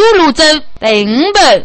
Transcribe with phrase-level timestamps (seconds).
[0.00, 0.42] 出泸州
[0.80, 1.62] 并本。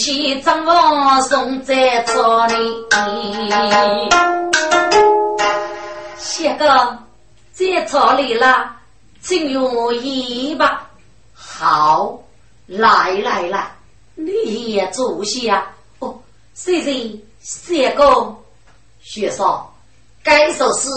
[0.00, 2.54] 梦溪张望送在草里。
[6.16, 6.98] 谢哥，
[7.52, 8.74] 在草里了，
[9.20, 10.88] 请用一吧。
[11.34, 12.18] 好，
[12.66, 13.70] 来来来，
[14.14, 15.70] 你也坐下。
[15.98, 16.18] 哦，
[16.54, 18.34] 谢谢谢哥。
[19.02, 19.62] 学生，
[20.22, 20.88] 该首诗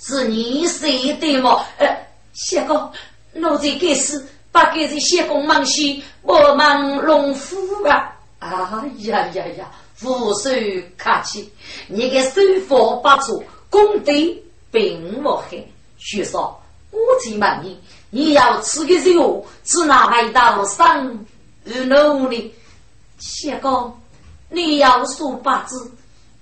[0.00, 1.62] 是你写的吗？
[1.76, 1.86] 呃，
[2.32, 2.90] 谢哥，
[3.34, 8.14] 奴才给是把给这谢公忙些，我忙农夫啊。
[8.40, 8.50] 哎
[8.98, 9.70] 呀呀呀，
[10.02, 10.50] 无手
[10.96, 11.52] 客气，
[11.88, 14.12] 你个手法不错，功德。
[14.70, 17.80] 并不黑，徐少，我请问你，
[18.10, 21.24] 你要吃的肉是哪来到上
[21.64, 22.54] 日努力？
[23.18, 23.90] 谢哥，
[24.50, 25.90] 你要说八字，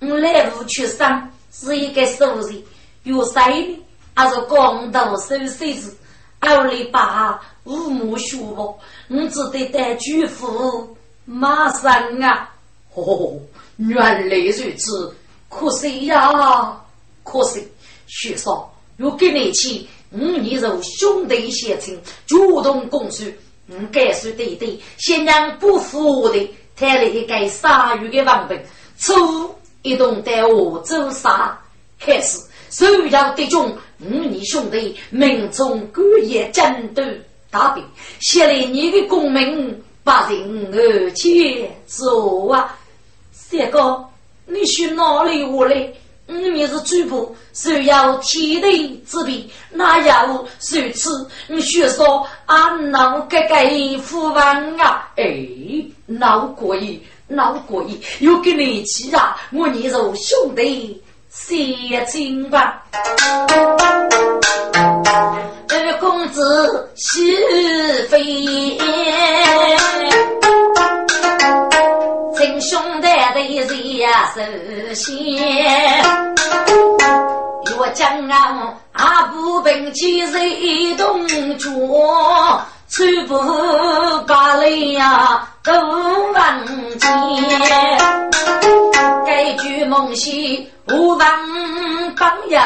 [0.01, 2.61] 我来无去上是一个数字，
[3.03, 3.79] 有谁呢？
[4.13, 5.95] 还是光头手手子，
[6.39, 8.77] 奥利巴五木学佛，
[9.07, 10.96] 我只得带巨富
[11.29, 12.49] 马上啊！
[12.95, 13.37] 哦，
[13.75, 15.13] 原来如此，
[15.49, 16.81] 可惜呀，
[17.21, 17.67] 可惜。
[18.07, 23.25] 徐少，若跟你去，五年如兄弟相亲，主动供述，
[23.67, 28.57] 我该说对对，先让不服我的，抬了一个杀鱼的王本，
[28.97, 31.59] 初一同带我走杀，
[31.99, 32.39] 开始
[32.69, 37.03] 首要得中，五年兄弟命中各业争斗
[37.51, 37.83] 大兵，
[38.21, 42.73] 写来你的功名，把人而且做啊，
[43.33, 44.05] 三哥，
[44.45, 45.91] 你去哪里我来？
[46.27, 51.09] 我也是主仆，谁要天地之别，哪有谁吃？
[51.47, 55.11] 你学说俺老哥哥父王啊！
[55.17, 55.45] 哎，
[56.05, 59.35] 老过意，老过意，又跟你起啊！
[59.51, 62.81] 我你做兄弟，写情吧。
[65.09, 68.19] 二公子是非。
[72.35, 74.41] 亲兄弟的谁呀首
[74.93, 76.03] 先，
[77.65, 81.25] 若将啊阿不平起谁动
[81.57, 81.69] 脚，
[82.89, 83.37] 吹不
[84.27, 85.71] 把泪呀都
[86.33, 87.07] 忘记。
[89.25, 91.19] 该句梦戏无忘
[92.15, 92.59] 朋友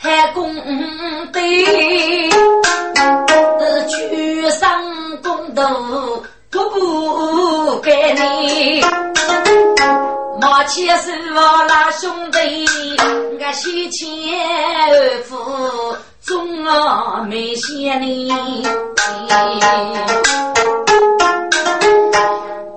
[0.00, 0.54] 还功
[1.32, 1.40] 德，
[3.88, 4.80] 举上
[5.22, 5.68] 公道。
[6.50, 8.80] 不不给你，
[10.40, 11.68] 莫欺是我
[12.00, 12.38] 兄弟，
[13.38, 14.08] 我先前
[14.88, 14.88] 二
[15.24, 15.36] 夫
[16.24, 18.32] 终啊没嫌你。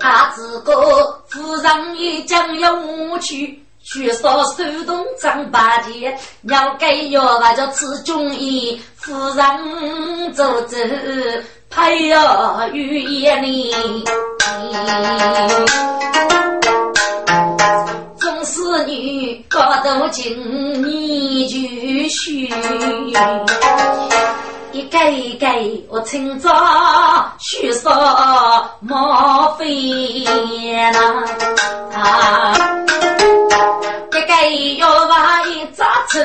[0.02, 10.78] 他自个夫人也将要我去，据说手动张八戒，要给要那叫吃中医，夫人走走。
[11.76, 13.74] 哎呀，雨夜里，
[18.18, 20.38] 总是女高头紧，
[20.88, 21.58] 你就
[22.08, 22.48] 须
[24.74, 25.48] 一个一个
[25.90, 26.50] 我清早
[27.40, 27.92] 须说
[28.80, 29.66] 莫非
[30.92, 31.26] 呐？
[34.12, 34.34] 一个
[34.80, 36.20] 要把一扎出，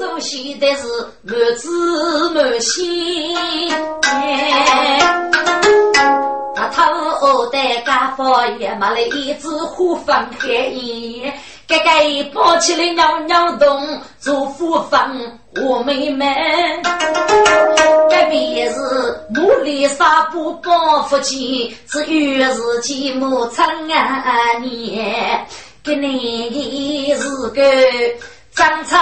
[0.00, 0.86] 熟悉的是
[1.22, 3.36] 满子满心。
[6.54, 11.30] 他头戴假发也没了一只虎方黑衣，
[11.66, 15.16] 该该抱起来尿尿洞，做福房
[15.56, 16.26] 我妹妹。
[18.10, 18.78] 隔壁是
[19.34, 25.46] 努力杀不报福气，只有自己莫成啊年。
[25.82, 27.62] 给你是个
[28.54, 28.96] 张丑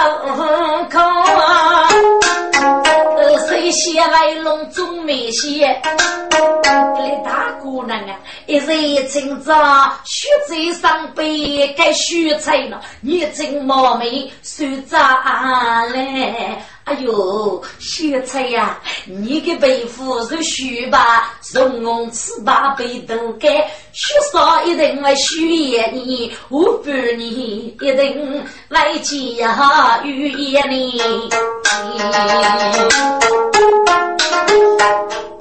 [0.89, 0.99] 口，
[3.47, 5.81] 谁写为龙中美写？
[6.97, 8.15] 你大姑娘啊，
[8.45, 9.53] 一日清早
[10.05, 16.57] 学在上辈，该学菜了，你真貌美，学咋嘞？
[16.91, 21.33] 哎呦，秀才呀，你的背负是虚吧？
[21.41, 23.47] 从我吃八辈都该，
[23.93, 25.33] 学少一定来学
[25.93, 30.27] 你，我不你一定来教育
[30.69, 31.29] 你。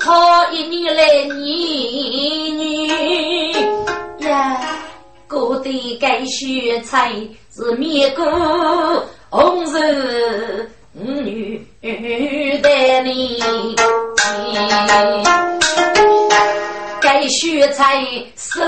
[0.00, 3.52] 好一年来年女
[4.20, 4.60] 呀，
[5.28, 7.10] 过得该秀才
[7.52, 8.22] 是面骨
[9.30, 10.70] 红日。
[10.92, 13.40] 女的你，
[17.00, 18.04] 该学才
[18.34, 18.60] 手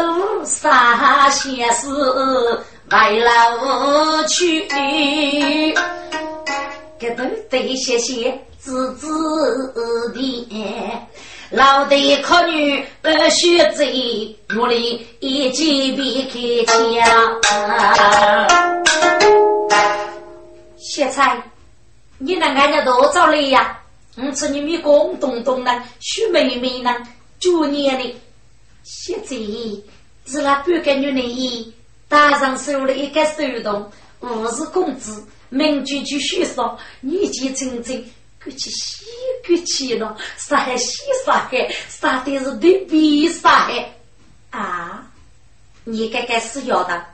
[0.45, 1.89] 杀些事
[2.93, 4.69] 为了去，
[6.97, 9.73] 给都得谢谢自子
[10.15, 10.49] 的，
[11.51, 17.03] 老的可女不学贼，努力一击必开枪，
[20.77, 21.52] 谢才。
[22.25, 23.81] 你那俺家多少嘞呀？
[24.15, 26.97] 我吃你们广东东呢，徐妹妹呢，
[27.41, 28.15] 九年的，
[28.85, 29.37] 现在
[30.25, 31.73] 是那半个月内，
[32.09, 33.91] 打上手了一个手动，
[34.21, 38.01] 五十公子，名句句虚说，年纪轻轻，
[38.45, 39.05] 过去洗
[39.45, 43.93] 过去了，杀害洗杀害，杀的是对比杀害
[44.51, 45.11] 啊！
[45.83, 47.05] 你该该是要的，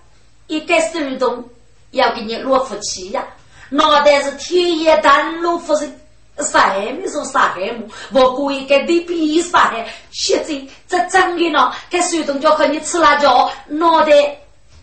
[0.49, 1.49] 一个手动
[1.93, 3.27] 要给你落福气呀！
[3.71, 6.01] 脑袋是天爷丹罗夫人，
[6.39, 7.87] 杀害没说杀害么？
[8.13, 10.55] 我故意给你比杀害，现在
[10.89, 11.73] 这真的呢？
[11.91, 14.13] 该水东叫和你吃辣椒，脑袋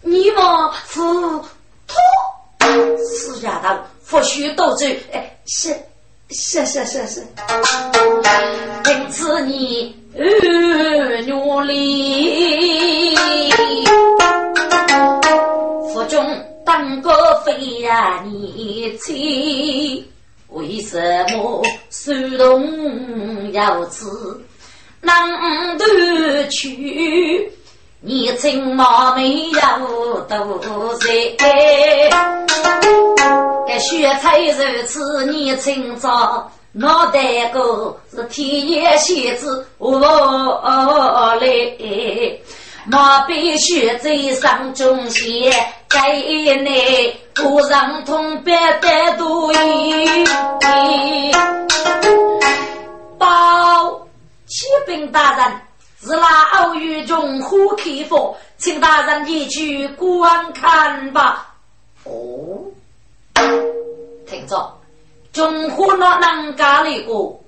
[0.02, 1.44] 你往糊
[1.88, 1.96] 涂，
[2.98, 3.76] 死丫头，
[4.08, 5.02] 不许斗嘴！
[5.12, 5.76] 哎，是
[6.30, 7.28] 是是是是，
[8.90, 9.96] 因此你
[11.28, 12.15] 努力，
[17.86, 20.04] 呀，你去？
[20.50, 24.06] 为什么手动要吃
[25.02, 27.52] 难得去？
[28.02, 29.80] 你真貌美要
[30.28, 31.08] 多才，
[33.68, 37.62] 这血菜如此你清早，脑袋瓜
[38.12, 41.48] 是天爷仙子我来。
[42.88, 45.52] 马背血在上中线，
[45.95, 46.12] 该
[46.57, 50.25] 内不让同别的多疑。
[53.18, 54.06] 报
[54.45, 55.62] 启禀大人，
[56.01, 61.56] 是那偶遇中虎开佛，请大人你去观看吧。
[62.03, 62.65] 哦，
[64.27, 64.77] 听着，
[65.31, 67.39] 中虎那能干的个呼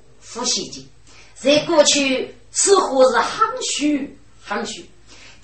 [0.46, 0.88] 吸机，
[1.36, 4.90] 在过去似乎是很虚很虚。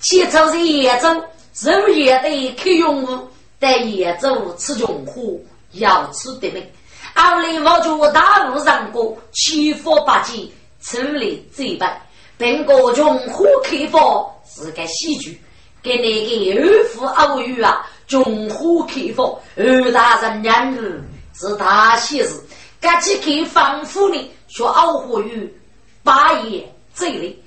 [0.00, 1.22] 起初是野州，
[1.62, 3.28] 肉也得开用物，
[3.60, 5.38] 但野州吃穷货，
[5.72, 6.66] 要吃的命。
[7.14, 10.48] 后来我就大路上过，七佛八戒
[10.80, 11.96] 处理这般，
[12.36, 15.40] 并各穷货开放是个喜剧。
[15.80, 21.00] 给那个二夫偶遇啊，穷货开放，二大人两日
[21.34, 22.40] 是大喜事。
[22.80, 25.54] 赶紧给防府里说傲火语，
[26.02, 27.40] 八爷这里，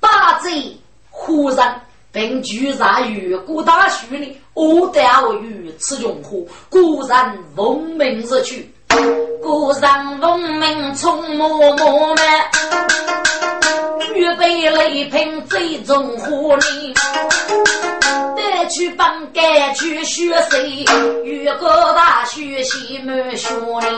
[0.00, 0.74] 八贼
[1.10, 1.78] 忽然。
[2.12, 8.70] 并居在于古大树里，我得我与此用火，果然闻名日去。
[9.42, 12.18] 果然闻名从默默们，
[14.14, 16.92] 预备雷霆最终火里，
[18.36, 20.84] 得去帮该去学谁？
[21.24, 23.88] 与各大学习满学里。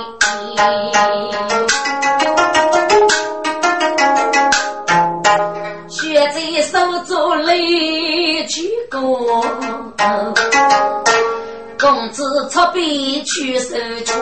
[11.78, 14.14] 公子出笔去手镯，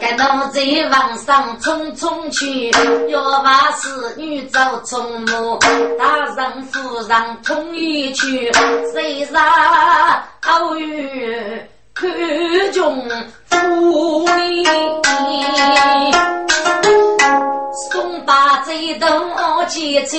[0.00, 2.70] 该奴在往上匆匆去，
[3.10, 5.58] 要把侍女走从母，
[5.98, 8.52] 大人夫人同意去，
[8.92, 9.42] 谁让
[10.46, 11.60] 偶遇
[11.94, 12.10] 看
[12.72, 13.08] 穷
[13.48, 14.66] 苦里，
[17.92, 20.18] 送把这我接接，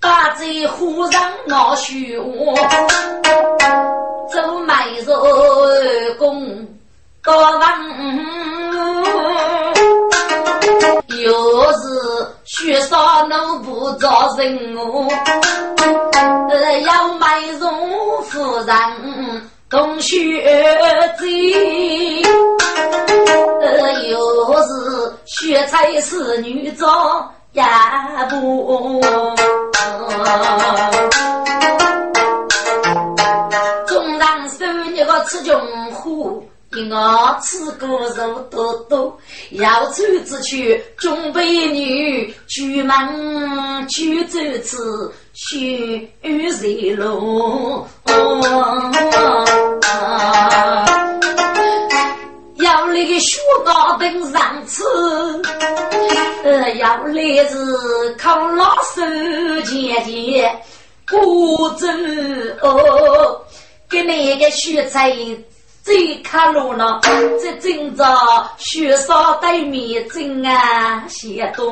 [0.00, 2.54] 把这户上拿去我，
[4.32, 5.20] 走买肉
[6.16, 6.64] 工
[7.20, 7.68] 高房，
[11.24, 11.78] 又是
[12.44, 15.08] 雪山奴不着人我，
[16.86, 17.68] 要买肉
[18.28, 19.50] 富人。
[19.70, 20.18] 冬雪
[21.16, 21.24] 走，
[24.10, 24.18] 又
[24.64, 24.68] 是
[25.26, 27.62] 学才是女装也
[28.28, 29.00] 不。
[33.86, 35.56] 中堂手那个吃穷
[35.92, 36.49] 苦。
[36.76, 39.18] 因我吃过肉多多，
[39.50, 46.08] 要走之去，准备女出门去走次许
[46.52, 47.84] 水路。
[52.58, 54.84] 要来学高登上次，
[56.44, 60.56] 呃，要来是靠老师姐姐
[61.10, 61.88] 过走
[62.62, 63.44] 哦，
[63.88, 65.12] 给那个学才。
[65.82, 67.00] 最卡路呢，
[67.42, 68.04] 这正着
[68.58, 71.66] 雪少对面真啊，些多，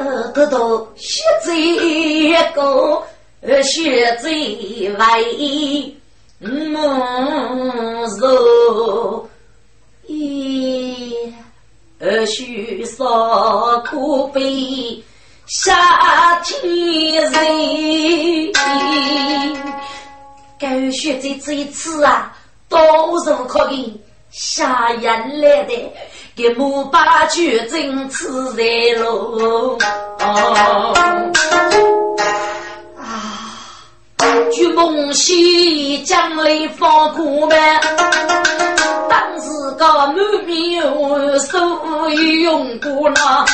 [0.00, 3.02] 呃，多多雪最高，
[3.40, 4.32] 呃，雪最
[4.90, 5.96] 为
[6.40, 6.78] 木
[8.18, 9.28] 肉，
[10.08, 11.32] 咦，
[12.00, 15.02] 呃，雪少可悲，
[15.46, 17.38] 夏天热。
[20.58, 22.32] 狗血这这一次啊，
[22.68, 22.78] 都
[23.24, 25.92] 是可以下眼泪的，
[26.34, 28.62] 给木把酒真吃在
[28.98, 29.76] 喽。
[30.18, 30.92] 啊，
[34.52, 37.58] 举梦西将来放苦闷，
[39.08, 40.14] 当时个满
[40.46, 40.82] 面
[41.38, 43.44] 手用过了，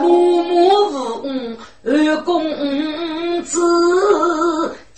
[0.00, 3.60] 默默无二公子。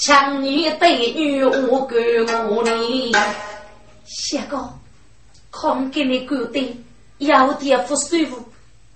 [0.04, 3.10] 强女对女我管我哩，
[4.04, 4.68] 相公，
[5.50, 6.84] 看给你规定，
[7.16, 8.44] 有点不舒服，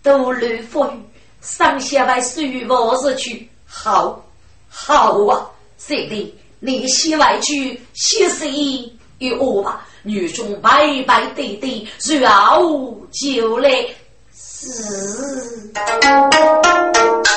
[0.02, 1.00] 多乱风雨，
[1.40, 4.22] 上下外属于我是去，好，
[4.68, 5.48] 好啊，
[5.78, 8.46] 兄弟，你先外去，先生
[9.18, 11.88] 与我吧，女中白白对对，
[12.20, 13.70] 然后就来。
[14.34, 14.70] 是，
[15.72, 17.27] 举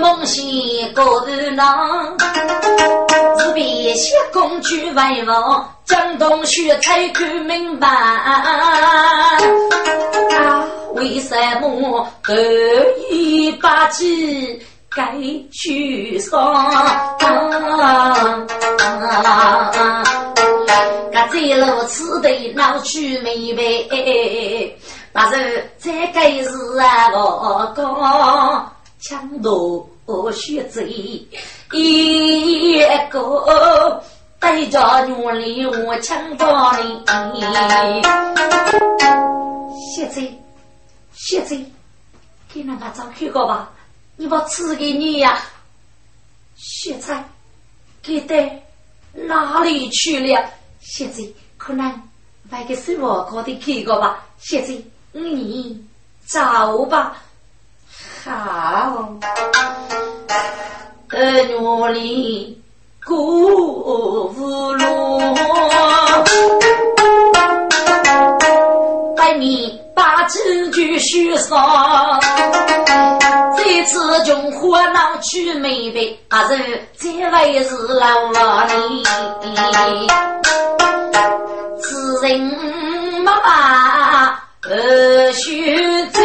[0.00, 2.16] 梦醒高头郎，
[3.38, 7.88] 是别些公主为王，江东雪才看明白，
[10.94, 12.34] 为什么得
[13.10, 14.60] 意把计
[14.90, 15.14] 该
[15.52, 16.40] 去上？
[21.32, 23.62] 这路此地闹去没白。
[25.12, 27.84] 但是这个是啊，我讲
[29.06, 29.86] 强夺
[30.32, 30.88] 血贼
[31.72, 32.80] 一
[33.10, 34.02] 个
[34.38, 36.46] 带着女里我强夺
[37.34, 37.44] 你，
[39.94, 40.42] 血贼
[41.12, 41.70] 血贼，
[42.50, 43.70] 给人家找去过吧？
[44.16, 45.38] 你把赐给你呀，
[46.56, 47.28] 血菜
[48.02, 48.34] 给到
[49.12, 50.50] 哪里去了？
[50.80, 52.02] 血贼可能
[52.48, 54.24] 买个什么搞的去过吧？
[54.38, 54.82] 血贼。
[55.12, 55.84] 你
[56.26, 57.22] 走吧，
[58.26, 59.06] 好，
[61.10, 62.58] 呃，努力
[63.04, 63.14] 过
[64.72, 65.20] 路，
[69.14, 72.18] 百米把字句续上，
[73.58, 76.56] 这次穷火闹去没备，阿是
[76.98, 78.30] 这位是老
[78.64, 79.04] 李，
[81.78, 82.40] 此人
[83.22, 84.40] 妈妈。
[84.66, 85.76] 呃，须
[86.06, 86.22] 知，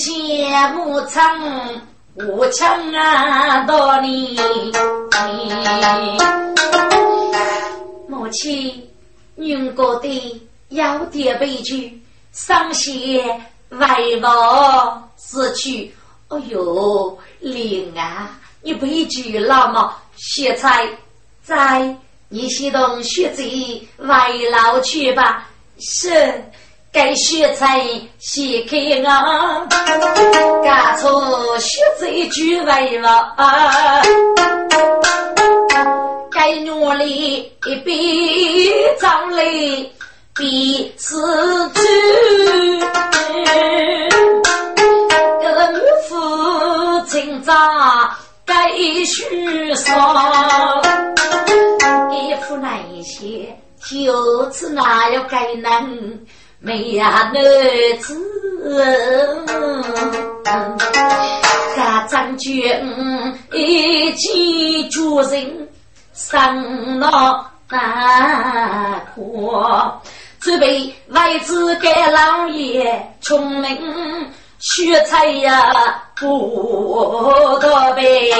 [0.00, 1.38] 几羡慕苍
[2.14, 4.34] 无强啊，道理。
[8.08, 8.88] 母亲，
[9.34, 12.02] 女过的有点悲剧，
[12.32, 13.22] 伤心
[13.68, 15.94] 为我死去。
[16.28, 19.96] 哎呦，灵啊，你悲剧了吗？
[20.16, 20.88] 现在。
[21.42, 21.94] 在，
[22.30, 23.42] 你先同学子
[23.98, 25.46] 外老去吧。
[25.78, 26.08] 是，
[26.92, 27.80] 该学才
[28.18, 29.66] 先开我，
[30.64, 33.32] 干错学子就为了。
[36.32, 37.96] 该努力一边
[38.98, 39.92] 张力
[40.34, 41.80] 比四周，
[45.40, 45.78] 个女
[46.08, 48.10] 父亲长。
[48.44, 48.68] 该
[49.04, 50.82] 许上，
[52.10, 53.56] 一副那一些，
[53.88, 56.18] 就此那要该能
[56.62, 57.42] 没呀男
[58.00, 58.14] 子，
[61.74, 62.62] 家张军
[63.50, 65.68] 一起主人
[66.12, 70.02] 上了大坡，
[70.38, 78.30] 准备为子给老爷聪明学才呀，不得呗。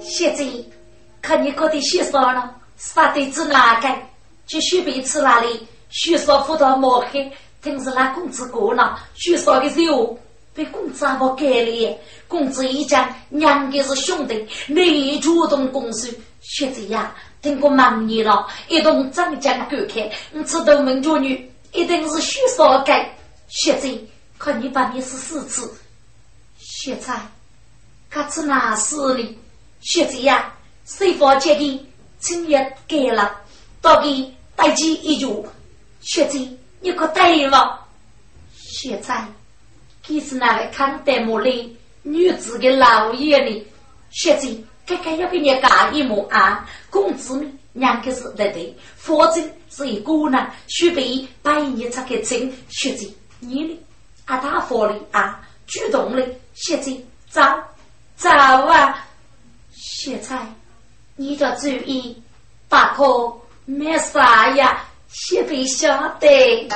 [0.00, 0.44] 现在
[1.20, 2.48] 看你搞的学啥了？
[2.76, 3.88] 啥的子哪个？
[4.46, 5.66] 去学辈子哪里？
[5.90, 7.30] 学少辅导冒黑，
[7.62, 10.18] 听是那工资高了，学少的肉
[10.52, 11.98] 被工资还不给了。
[12.26, 23.16] 工资一讲，两个是兄弟，你主动公司学这样，听过忙年了，一同长江观看，你知道门主女一定是学少改
[23.48, 25.72] 学这，看你把你是四次
[26.58, 27.20] 学菜，
[28.10, 29.36] 可是哪是呢？
[29.80, 30.44] 学这样，
[30.84, 31.86] 谁发决定，
[32.18, 32.52] 今日
[32.88, 33.43] 改了，
[33.84, 35.26] 到底带起一句。
[36.00, 36.48] 学姐，
[36.80, 37.86] 你可对了。
[38.54, 39.30] 学长，
[40.06, 43.66] 你是那位看得木的女子的老爷呢？
[44.10, 46.66] 学姐，刚刚要给你干一幕啊！
[46.88, 52.50] 工资呢，两个是对对，否则是一个呢，需备百年才给挣。
[52.70, 53.78] 学姐，你呢？
[54.24, 56.26] 啊，大方的啊，主动的。
[56.54, 56.98] 学姐，
[57.28, 57.42] 走
[58.16, 59.06] 走啊！
[59.72, 60.54] 学长，
[61.16, 62.16] 你的注意，
[62.66, 63.04] 大可
[63.66, 64.84] 没啥呀。
[65.08, 65.86] 先别晓
[66.18, 66.68] 得，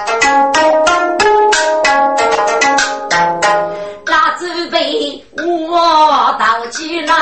[4.06, 7.16] 那准备我到济南，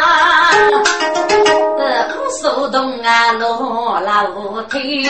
[1.79, 2.07] 呃，
[2.43, 5.05] 手动啊，落楼梯，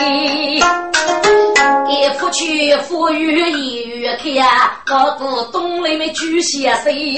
[1.89, 4.45] 一副去富裕一月天，
[4.89, 7.17] 我不懂里面举些谁，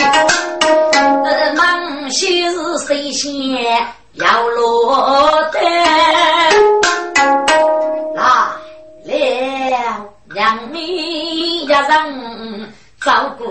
[1.25, 3.31] 呃，忙些是谁先
[4.13, 5.61] 要落单。
[10.49, 13.45] 了，两米一人照顾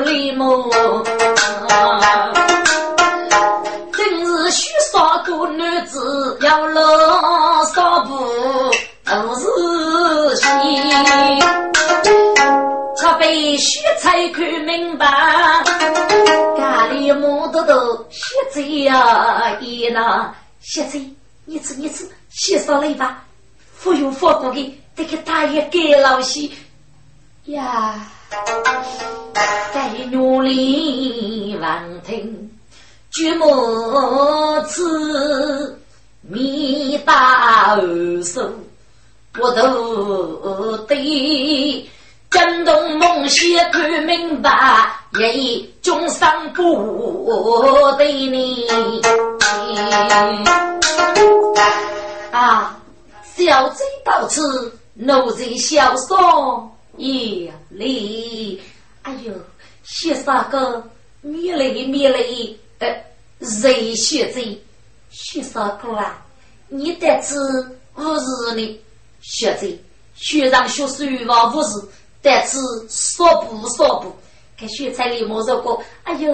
[0.00, 0.70] 李母，
[3.92, 8.18] 真是许少个女子要落少布。
[9.02, 10.46] 都是心，
[12.96, 15.04] 却被许才看明白，
[16.56, 18.20] 家里母的都写
[18.52, 21.12] 罪呀，一那写罪，
[21.44, 23.24] 你吃你吃，写上来吧。
[23.74, 26.46] 富有富过的，这个大爷给老些
[27.46, 28.06] 呀，
[29.72, 32.50] 在努力完成，
[33.10, 35.80] 举目子
[36.20, 38.52] 米大二手，
[39.38, 41.90] 我都得
[42.28, 44.86] 感动梦想看明白，
[45.18, 48.66] 也终生不对你
[52.32, 52.76] 啊。
[53.34, 54.70] 小贼到此，
[55.02, 58.60] 奴才笑说：“耶哩，
[59.00, 59.32] 哎呦，
[59.82, 60.84] 谢三哥，
[61.22, 63.02] 灭雷米雷，呃，
[63.40, 64.62] 谁学贼？
[65.10, 66.22] 谢三哥啊，
[66.68, 67.34] 你得知
[67.94, 68.80] 不是呢？
[69.22, 69.82] 学贼，
[70.14, 71.80] 学长学书望不是，
[72.20, 72.58] 得知
[72.90, 74.14] 说不说不。”
[74.60, 76.30] 看雪菜里莫说过，哎呦，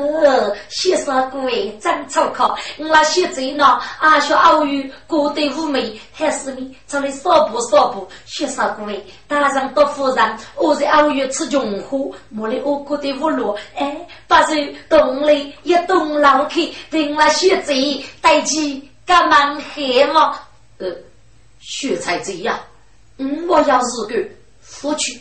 [0.68, 2.56] 雪山哥哎，真粗口！
[2.76, 3.64] 我那雪贼呢？
[4.00, 8.08] 啊，学奥语过得妩媚，还是你找来少补少补。
[8.24, 13.56] 雪山哥哎，大人多夫人，我在奥语吃穷货，莫来我过得无落。
[13.76, 16.60] 哎，把这动了一动脑壳，
[16.90, 20.36] 等那雪贼带起干蛮黑嘛？
[20.78, 20.88] 呃，
[21.60, 22.58] 雪菜贼呀，
[23.18, 24.28] 嗯，我要是个
[24.60, 25.20] 夫去。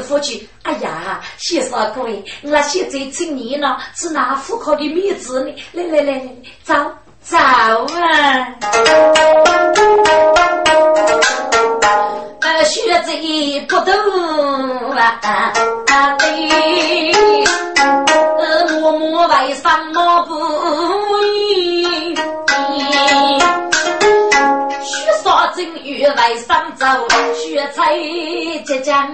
[0.00, 5.54] 夫妻，哎呀，先生各位，那现在请你呢，是拿户口的名字呢？
[5.72, 6.28] 来来来来，
[6.62, 6.74] 走
[7.20, 8.56] 走啊！
[12.40, 13.12] 呃，学子
[13.68, 13.92] 不懂
[14.96, 15.52] 啊，
[16.18, 17.12] 对，
[18.38, 20.34] 呃，默默为什么不
[21.22, 22.16] 应？
[24.82, 26.86] 学啥正月为上走，
[27.34, 27.94] 学才
[28.64, 29.06] 即将。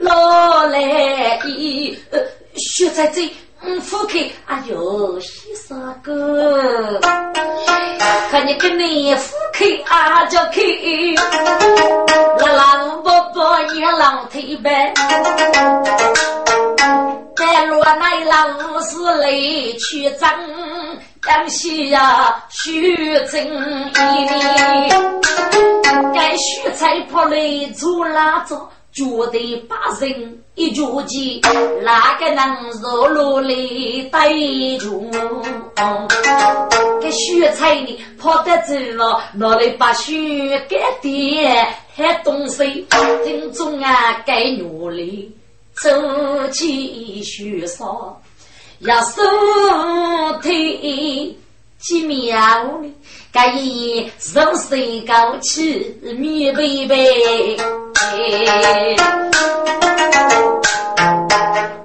[0.00, 2.18] 老来一呃，
[2.56, 6.98] 学在这，嗯，夫开，哎呦，先生哥，
[8.30, 10.62] 看你跟你夫开啊，叫开，
[12.38, 14.94] 啦啦伯伯也老腿白，
[17.36, 19.30] 在罗内老是来
[19.78, 20.28] 去争，
[21.20, 24.88] 江西呀，徐正一里，
[26.14, 27.36] 该徐才破来
[27.76, 28.66] 做拉走。
[28.92, 31.40] 觉得把人一脚击，
[31.82, 35.08] 哪个能落落来对住？
[37.00, 40.12] 这雪菜呢，跑得走了，拿来把雪
[40.68, 42.86] 给点，还东西
[43.24, 45.34] 听中啊，该努力
[45.80, 45.88] 走
[46.48, 48.20] 起雪梢，
[48.80, 49.22] 要手
[50.42, 51.34] 推
[51.78, 52.36] 几秒
[52.82, 52.92] 呢？
[53.32, 57.56] 该以肉身高起米贝贝。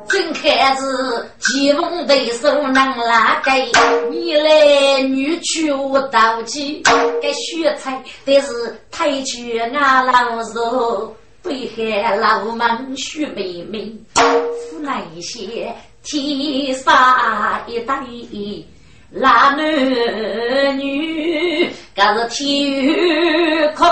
[0.08, 3.70] 真孩子，吉翁对手能拉给，
[4.10, 6.82] 你来女去我刀起，
[7.22, 11.14] 该学菜但是太绝俺老肉。
[11.44, 18.66] 北海老门许妹妹，府内些天杀一对
[19.12, 23.88] 那男女，可是天空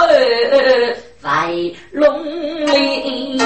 [1.24, 1.50] 外
[1.92, 2.26] 龙
[2.66, 3.40] 鳞，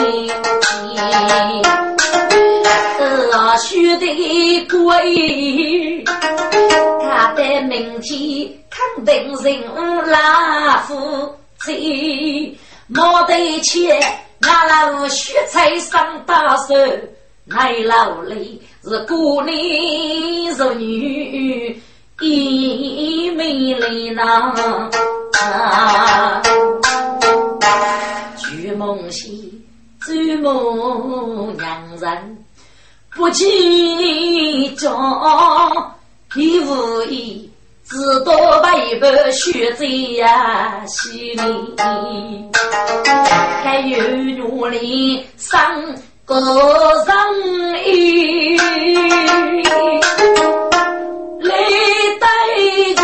[3.31, 6.03] 啊，须得归，
[7.03, 9.61] 他的明天肯定人
[10.09, 12.57] 拉夫妻。
[12.87, 14.01] 莫得钱，
[14.41, 16.73] 俺老学菜上大手，
[17.51, 19.53] 俺老里是孤男
[20.55, 21.79] 是女，
[22.21, 24.89] 一美丽呐。
[28.37, 29.61] 举梦兮，
[30.01, 32.37] 做梦娘人，
[33.15, 35.93] 不记账，
[36.35, 37.49] 你无意。
[37.89, 41.37] 只多为不学在呀心里，
[43.63, 43.97] 还有
[44.37, 45.57] 努力上
[46.25, 47.15] 个人
[47.85, 48.57] 意，
[51.39, 51.55] 来
[52.19, 52.27] 带
[52.97, 53.01] 着，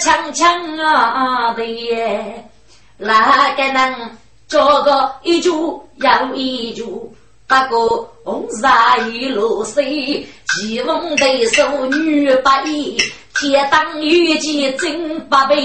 [0.00, 2.48] 年强强啊的耶，
[2.96, 4.10] 哪个能
[4.48, 7.12] 做个一株又一株？
[7.46, 7.76] 八个
[8.24, 12.96] 红纱一路水，吉翁对手女八一，
[13.34, 15.56] 天当遇见真八倍。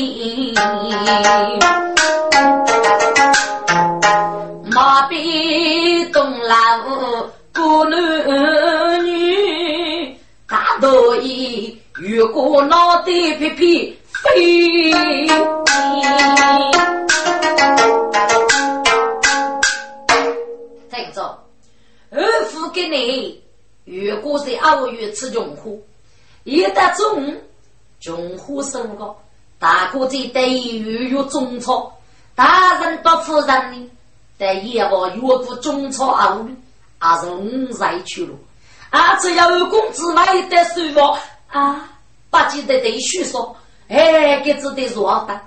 [4.74, 6.56] 马背东老
[7.54, 10.18] 过男女，
[10.50, 13.04] 大多一越过脑袋
[13.38, 13.98] 皮皮。
[20.90, 21.40] 听着。
[22.10, 23.44] 二夫给你，
[23.84, 25.86] 如果是二月吃穷苦，
[26.44, 27.36] 一得中
[28.00, 29.16] 穷苦生活，
[29.60, 31.94] 大哥在对于有中草，
[32.36, 33.90] 大人不负人呢，
[34.38, 36.50] 但也望越过中草二路，
[36.98, 38.38] 还是五在去路，
[38.90, 41.16] 啊，只要有工资买的收入
[41.48, 41.90] 啊，
[42.30, 43.56] 不记得对许说，
[43.88, 45.40] 哎，给只得弱的，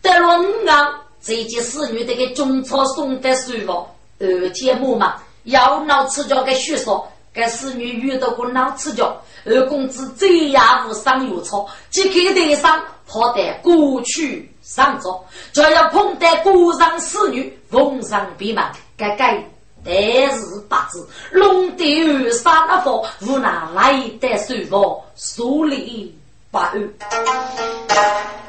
[0.00, 3.86] 得了五啊，这件侍女这个中草送的收入，
[4.18, 5.16] 二节目嘛。
[5.44, 18.64] 要闹赤脚给许说，给侍女遇到过闹赤脚，二公子这样无伤有错，即刻台上跑得过去上座，就要碰得古上侍女逢上闭门，
[18.96, 19.44] 该该
[19.84, 19.94] 但
[20.38, 21.08] 是八字。
[21.32, 26.16] 龙帝二杀的佛，无奈来得水佛数里
[26.52, 26.68] 不二，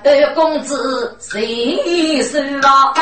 [0.04, 2.94] 二公子谁是啊？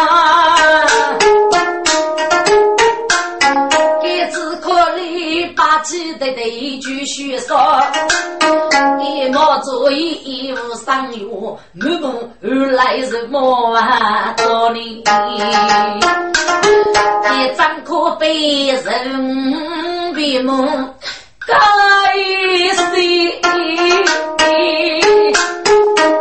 [5.55, 7.57] 八起的对句续说，
[8.99, 11.25] 一毛做一一无三月，
[11.73, 14.97] 满目而来是莫啊多年，
[17.33, 20.67] 一张可悲人闭目
[21.51, 21.55] 该
[22.73, 22.81] 死，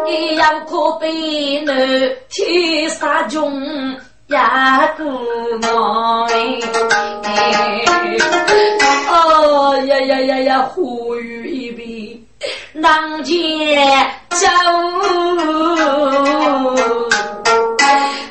[0.09, 1.77] 一样可悲男
[2.29, 3.97] 天杀穷。
[4.29, 5.03] 呀，姑
[5.59, 7.27] 娘哎，
[9.11, 12.17] 哦呀呀呀呀，呼吁一遍，
[12.73, 13.37] 难见
[14.31, 14.47] 酒，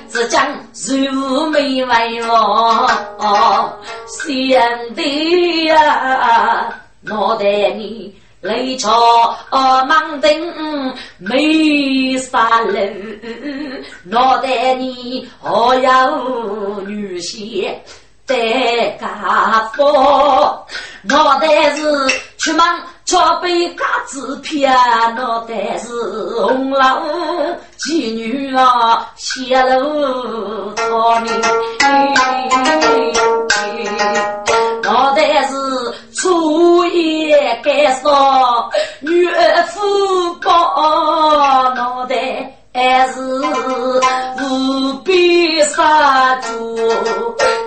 [0.09, 0.47] 只将
[0.85, 2.89] 如美为我
[4.07, 4.25] 想
[4.95, 8.15] 的呀，我待你。
[8.41, 12.95] 雷朝忙登没杀人，
[14.05, 17.69] 脑袋里还有女婿
[18.25, 19.83] 在家父，
[21.03, 21.83] 脑袋是
[22.37, 22.65] 出门
[23.03, 24.65] 敲背嘎子皮，
[25.17, 25.91] 脑袋是
[26.39, 27.01] 红老
[27.77, 31.29] 妓女啊，泄露他呢，
[34.81, 35.68] 脑袋是。
[36.21, 39.31] 初夜该说岳
[39.67, 43.21] 父抱脑袋，还是
[44.41, 46.77] 无比杀猪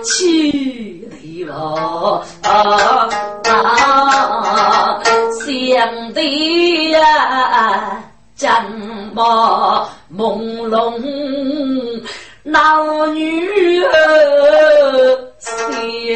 [0.03, 1.09] 气
[1.47, 3.09] 头啊！
[5.43, 6.21] 想的
[6.91, 8.03] 呀，
[8.35, 8.63] 将
[9.15, 11.01] 把朦胧
[12.43, 13.91] 老女儿。
[15.39, 16.15] 心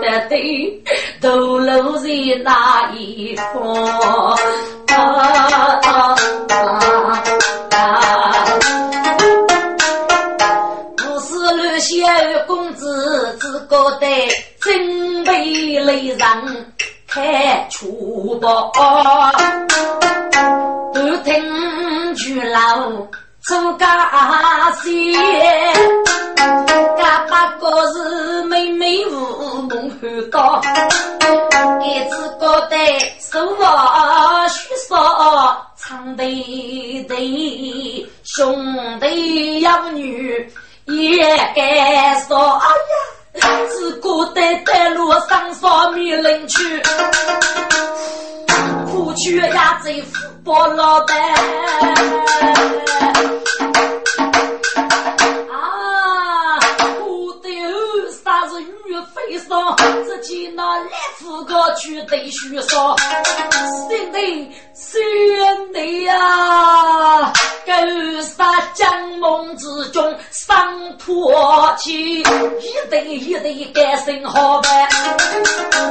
[0.00, 0.82] 的对。
[1.20, 2.08] 都落在
[2.42, 3.72] 哪一方？
[3.94, 4.34] 啊
[4.88, 4.96] 啊
[5.86, 6.16] 啊
[7.70, 7.76] 啊！
[10.96, 11.88] 不是刘小
[12.48, 14.04] 公子只觉得
[14.60, 15.30] 真被
[15.78, 16.18] 雷人
[17.06, 18.72] 开粗暴，
[20.92, 21.32] 都听
[22.16, 23.08] 住了。
[23.44, 23.86] 出家
[24.84, 25.12] 仙，
[26.96, 30.60] 家八个是妹妹无梦很高，
[31.80, 32.76] 一只觉得
[33.18, 34.94] 手握血烧
[35.76, 40.48] 长腿腿，兄弟养女
[40.86, 42.68] 也该说，哎
[43.40, 46.80] 呀，只觉得在路上上面人去，
[49.82, 51.16] 去呀，最富包老板。
[60.04, 62.96] 自己那来福个去对虚说，
[63.88, 67.32] 兄弟兄弟呀，
[67.66, 71.32] 狗杀江梦之中上破
[71.78, 72.24] 气，一
[72.90, 74.88] 对一对该生好呗。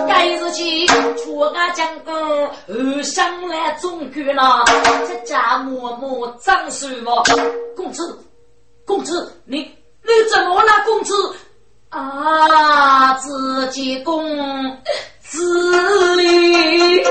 [0.07, 4.63] 该日起出俺江哥，二上来中举了，
[5.07, 7.23] 这家默默长寿么？
[7.75, 8.19] 公子，
[8.85, 9.59] 公子，你
[10.03, 11.13] 你怎么了，公子？
[11.91, 14.23] 啊，自己公
[15.19, 17.03] 自立，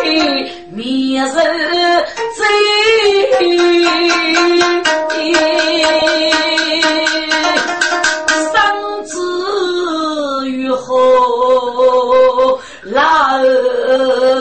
[0.73, 2.43] 灭人贼，
[8.51, 13.39] 生子于后，老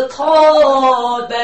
[0.09, 1.35] 逃的。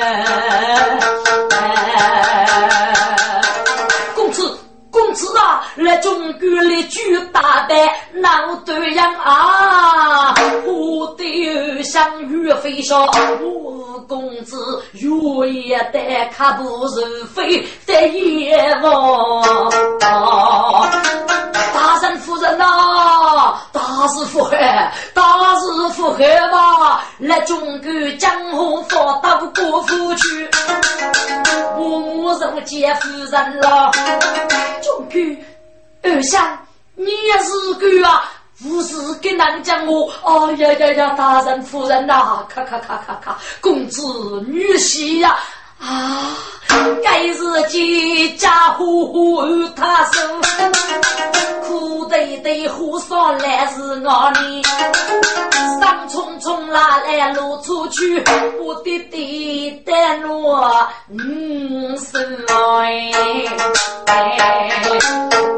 [5.75, 7.75] 来中国来举大的
[8.13, 10.33] 闹对样啊！
[10.65, 13.05] 我的像岳飞说，
[13.41, 14.57] 我公子
[14.93, 19.69] 越也得看不是非的阎王。
[21.73, 25.23] 大人夫人呐，大是福海，大
[25.59, 27.01] 是福海嘛！
[27.19, 30.49] 来中国江湖发到国府去，
[31.77, 33.91] 我是接夫人了，
[34.81, 35.19] 中国。
[36.05, 36.57] 二相，
[36.95, 38.31] 你也是个啊！
[38.61, 41.09] 不是跟人讲我，哎呀呀呀！
[41.17, 43.37] 大人夫人呐，咔咔咔咔咔！
[43.59, 44.03] 公子
[44.47, 45.35] 女婿呀，
[45.81, 46.37] 啊！
[47.03, 50.41] 该是几家户户有他生，
[51.63, 54.61] 苦堆堆火烧来是我哩，
[55.79, 58.23] 山匆匆拉来路出去，
[58.61, 60.53] 我的爹带路
[61.09, 63.11] 嗯是来。
[64.05, 65.54] 该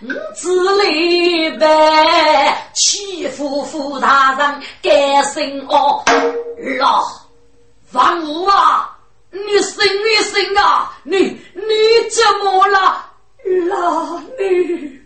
[0.00, 6.04] 亲，子里呗，欺负富大人该生哦，
[6.78, 7.02] 老
[7.92, 8.96] 王五啊，
[9.30, 11.40] 你生你生啊，你你
[12.10, 13.04] 怎么了？
[13.68, 15.00] 老你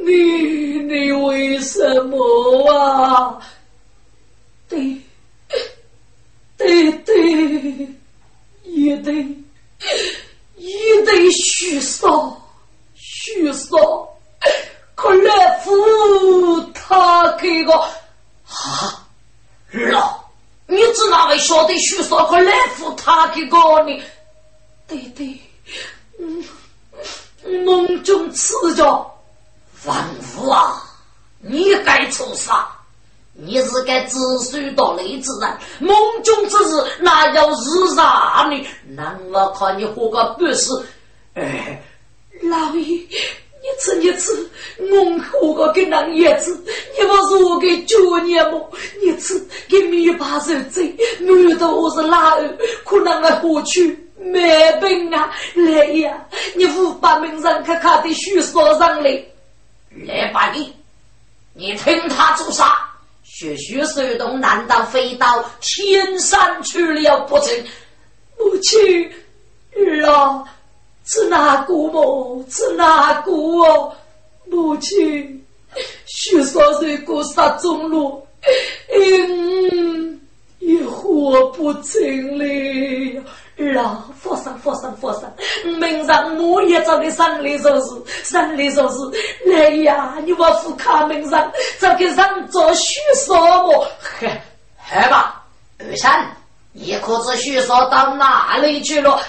[0.00, 3.38] 你你为什么啊？
[4.68, 5.00] 对
[6.56, 7.88] 对对，
[8.64, 9.26] 也对。
[10.56, 10.72] 一
[11.04, 12.40] 对虚少，
[13.24, 13.78] 虚少，
[14.94, 15.30] 可乐
[15.62, 19.02] 福他给个啊，
[19.72, 20.20] 老，
[20.66, 24.02] 你只哪位晓得虚少可来福他给个呢？
[24.86, 25.40] 对对，
[26.18, 26.44] 嗯，
[27.64, 28.84] 梦中吃着
[29.86, 30.06] 万
[30.36, 30.82] 物啊，
[31.38, 32.68] 你该做啥？
[33.32, 38.66] 你是该知书达理之人，梦中之事哪有是啥呢？
[38.88, 40.86] 那我看你活个不死？
[41.32, 41.82] 哎，
[42.48, 42.82] 老爷，
[43.64, 44.32] 你吃你吃，
[44.78, 46.54] 我喝个跟那叶子，
[46.98, 48.70] 你不是我给九年么？
[49.02, 55.30] 你吃给米把手贼，满头是拉儿，可能我过去没病啊！
[55.54, 59.24] 来呀，你五把名人可看的许说上来，
[60.06, 60.72] 来吧你，
[61.54, 62.90] 你听他做啥？
[63.22, 67.64] 血血手动，难道飞到天山去了不成？
[68.38, 69.10] 母亲，
[69.76, 70.44] 儿啊，
[71.04, 72.44] 是哪个么？
[72.50, 73.92] 是哪个哦？
[74.46, 75.44] 母亲，
[76.06, 78.26] 许少岁过杀中路，
[78.94, 80.20] 嗯，
[80.58, 83.22] 也活不成了。
[83.56, 85.32] 儿啊，佛山佛山佛山，
[85.78, 87.90] 明上我也找你上来做事，
[88.24, 88.98] 上来做事。
[89.46, 93.86] 来呀，你把副卡明上，找个上做虚说么？
[94.18, 94.28] 嘿，
[94.76, 95.44] 好吧，
[95.78, 96.36] 二三，
[96.72, 99.20] 你可知虚说到哪里去了？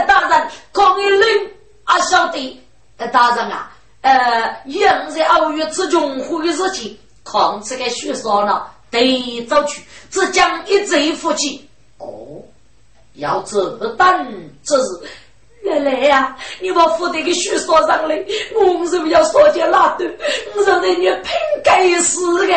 [0.00, 1.50] 大人，可以领
[1.84, 2.58] 啊，小弟。
[2.98, 11.68] 呃大人啊，呃，杨在二月之中会日记，看这个许少了，得走去，只将一贼夫妻。
[11.98, 12.06] 哦，
[13.14, 14.84] 要这等，这是
[15.64, 18.24] 来来呀，你把扶得给许少上来，
[18.54, 20.04] 我们是不要说件拉的，
[20.54, 21.24] 我让你拼
[21.64, 22.52] 该死的，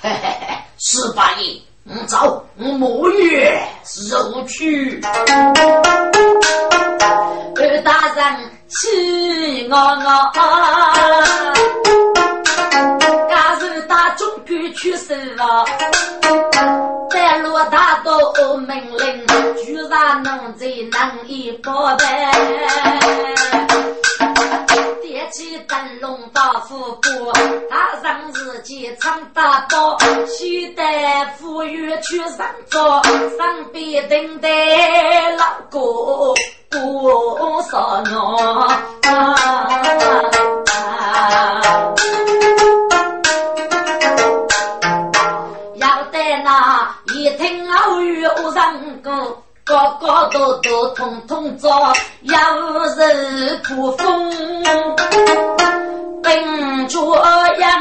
[0.00, 1.60] 嘿嘿嘿，十八爷。
[1.84, 3.48] 我走，我沐浴
[3.84, 5.00] 受屈。
[7.56, 10.32] 二大人气我我，
[13.28, 15.64] 假如大中官去世了，
[17.10, 19.26] 在落大都命令，
[19.64, 22.04] 居然能在难以报答。
[25.30, 27.32] 起灯笼到府过，
[27.70, 33.00] 大上自己唱大包，西带富裕去上桌，
[33.38, 36.34] 上边等待老哥
[36.70, 38.68] 过少娘。
[45.76, 49.42] 要得那一听偶遇我上过。
[49.70, 51.70] 个个都都通通做，
[52.22, 52.34] 要
[52.88, 54.28] 是不风
[56.24, 57.16] 并着
[57.56, 57.80] 样，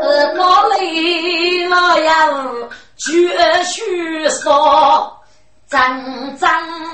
[0.00, 0.40] 呃，哪
[0.76, 2.08] 里我要
[2.96, 5.12] 绝须说，
[5.68, 6.48] 争争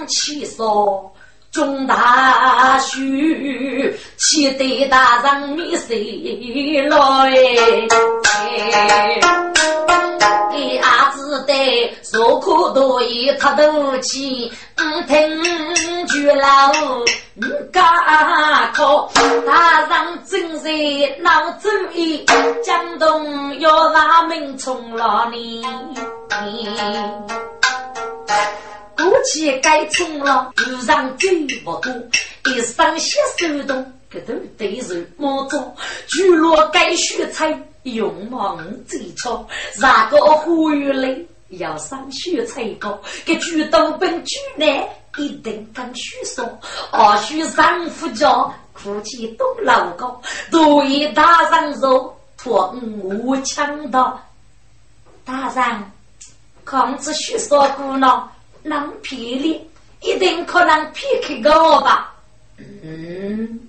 [0.07, 1.13] 气说。
[1.53, 5.95] 中大须，气得大人面色
[6.89, 7.31] 来。
[10.55, 11.55] 一阿子的
[12.03, 16.73] 受苦多一他都气，唔听就老
[17.35, 17.85] 唔敢
[18.73, 19.11] 考。
[19.47, 20.71] 大人正在
[21.21, 22.25] 闹主意，
[22.65, 25.63] 江东要拿命冲了你。
[28.97, 31.29] 过去该冲了，路上走
[31.65, 31.93] 不多，
[32.47, 35.75] 一双鞋手动，个头对手摸着，
[36.09, 39.47] 聚落该学菜，用忙最巧，
[39.79, 41.27] 哪个呼吁嘞？
[41.49, 46.59] 要上学菜高，给举东本举南，一定跟学说，
[46.91, 54.19] 二许上夫家，哭泣东老高，多一大人说，托我强盗，
[55.25, 55.93] 大人，
[56.65, 58.31] 控制学说姑娘。
[58.63, 59.61] 能骗你，
[60.01, 62.15] 一定可能骗开我吧？
[62.59, 63.61] 嗯，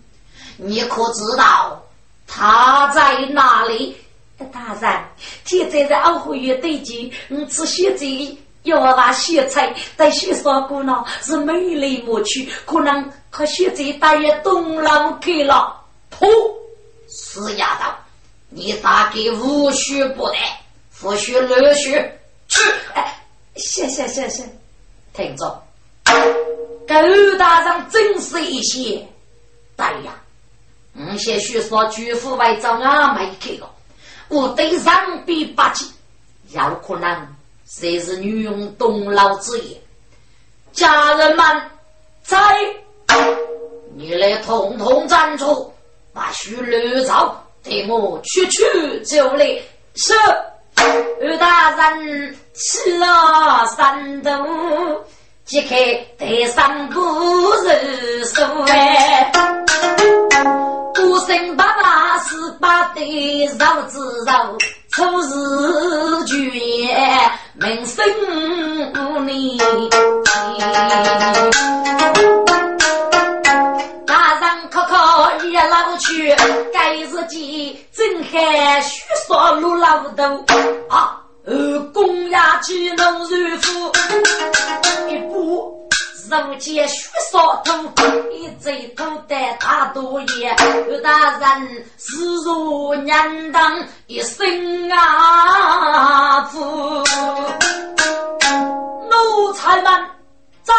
[0.58, 1.82] 你可知道
[2.28, 3.98] 他在哪里？
[4.52, 5.02] 大人，
[5.46, 8.06] 现在在安徽月对街，我吃血菜，
[8.64, 15.80] 要把雪菜带血烧过呢，是美丽莫去，可能和雪菜大约东楼去了。
[16.12, 16.28] 噗，
[17.08, 17.90] 死丫头，
[18.50, 20.36] 你打给无须不得，
[21.00, 21.92] 不许乱说，
[22.50, 22.62] 去！
[22.94, 23.24] 哎，
[23.56, 24.44] 谢谢谢谢。
[25.14, 25.64] 听着，
[26.06, 29.08] 狗大人真是一些，
[29.78, 30.20] 对呀，
[30.94, 33.70] 我先许说举夫为长啊，没看过，
[34.30, 35.86] 我对上比八级，
[36.50, 37.28] 有可能
[37.68, 39.80] 谁是女佣东老之言。
[40.72, 41.46] 家人们，
[42.24, 42.38] 在，
[43.96, 45.72] 你来统统站住，
[46.12, 49.46] 把许乱造，替我去去就来。
[49.96, 50.14] 是，
[51.22, 52.36] 二大人。
[52.56, 54.32] 吃了三顿，
[55.44, 55.76] 揭开
[56.20, 57.02] 台上不
[57.64, 59.32] 是书哎，
[60.94, 64.56] 孤身爸爸十八的肉子肉，
[64.92, 66.96] 初日举业
[67.54, 68.06] 名声
[68.94, 69.58] 无年。
[75.68, 76.36] 老去，
[76.74, 80.26] 该日记真还虚说路老头
[80.90, 81.20] 啊。
[81.46, 83.92] 二公呀，岂能如夫？
[85.10, 85.90] 一步
[86.30, 87.74] 如见血烧头，
[88.32, 90.56] 一嘴吐得大多言。
[90.58, 96.60] 二大人视如娘当一生啊夫，
[99.10, 99.86] 奴才们
[100.64, 100.74] 在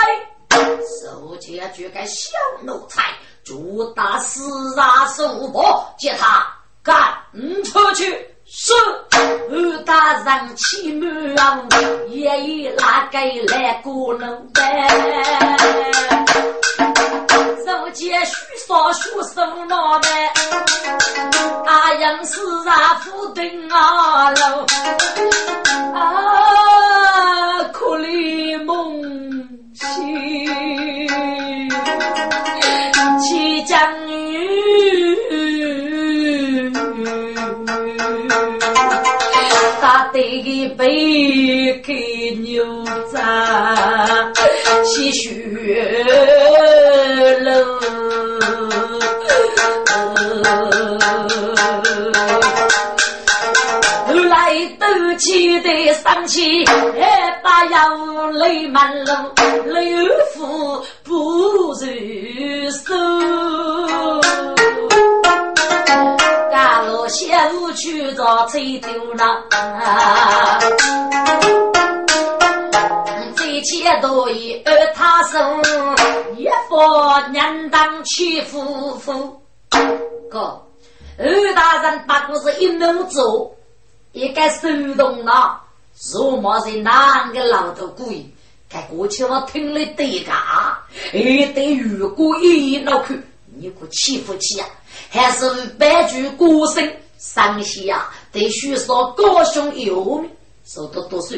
[1.03, 2.31] 手前举个小
[2.63, 3.03] 奴才，
[3.45, 6.47] 就打死啊手伯，接他
[6.83, 7.15] 赶
[7.65, 8.31] 出去。
[8.47, 8.75] 是
[9.19, 11.67] 二大人气满，
[12.11, 14.63] 也已拉给来过能办。
[17.67, 18.35] 如今许
[18.69, 20.03] 少学生老们，
[21.67, 24.67] 阿英是啊夫丁啊喽，
[25.95, 29.03] 啊可怜梦
[29.75, 31.69] 醒，
[33.67, 34.13] 将女。
[39.81, 41.93] 打得一杯开
[42.43, 42.65] 牛
[43.13, 43.21] 杂，
[44.83, 45.31] 些血
[47.41, 47.53] 楼，
[54.07, 54.87] 后来斗
[55.19, 56.65] 气的生气，
[57.45, 59.13] 把腰泪满路，
[59.67, 61.85] 刘父不如手。
[66.51, 69.45] 大路下午去找吹丢了，
[73.37, 75.39] 这些都以二他手，
[76.39, 76.79] 一副
[77.31, 79.39] 娘当娶夫妇。
[80.31, 80.63] 哥，
[81.19, 83.55] 二大人把故事一弄走，
[84.13, 84.67] 一个手
[84.97, 85.61] 动了，
[86.13, 88.31] 如么是哪个老头故意？
[88.69, 90.33] 该过去我听了对个，
[91.13, 93.15] 哎，对如果一脑壳，
[93.57, 94.65] 你可欺负起呀？
[95.11, 100.29] 还是白驹过声，伤心呀，得许说高雄有名，
[100.65, 101.37] 受到多少？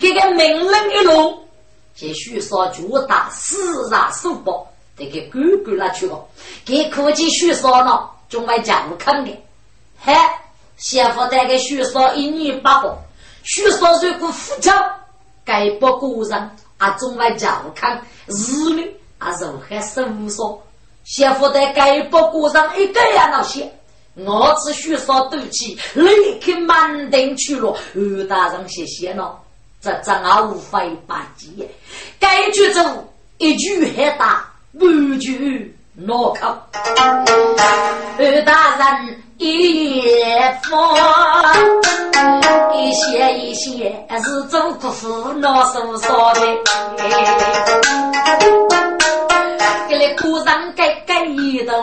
[0.00, 1.46] 这个命令一落，
[1.94, 6.26] 就许说就打四杀手包，得给哥哥拿去了。
[6.64, 9.30] 给科技许说了，中外家务看的。
[9.96, 10.40] 嗨，
[10.78, 12.88] 先夫带给许说一年八百，
[13.44, 14.74] 许说如果富强，
[15.44, 18.88] 该不过人啊，中外家务看日命
[19.18, 20.62] 啊，人还是无说。
[21.04, 23.72] 先夫在该包裹上一个呀，那些
[24.14, 27.76] 我只需说赌气，立刻满登去了。
[27.94, 29.40] 二大人谢谢了，
[29.80, 31.68] 这正好无法把结。
[32.20, 34.86] 该举走一句还打，不
[35.16, 36.46] 句脑壳。
[38.18, 40.00] 二大人一
[40.62, 40.96] 放，
[42.76, 46.40] 一些一些是做不服，脑手说的。
[49.88, 51.74] 给你裤上盖盖一头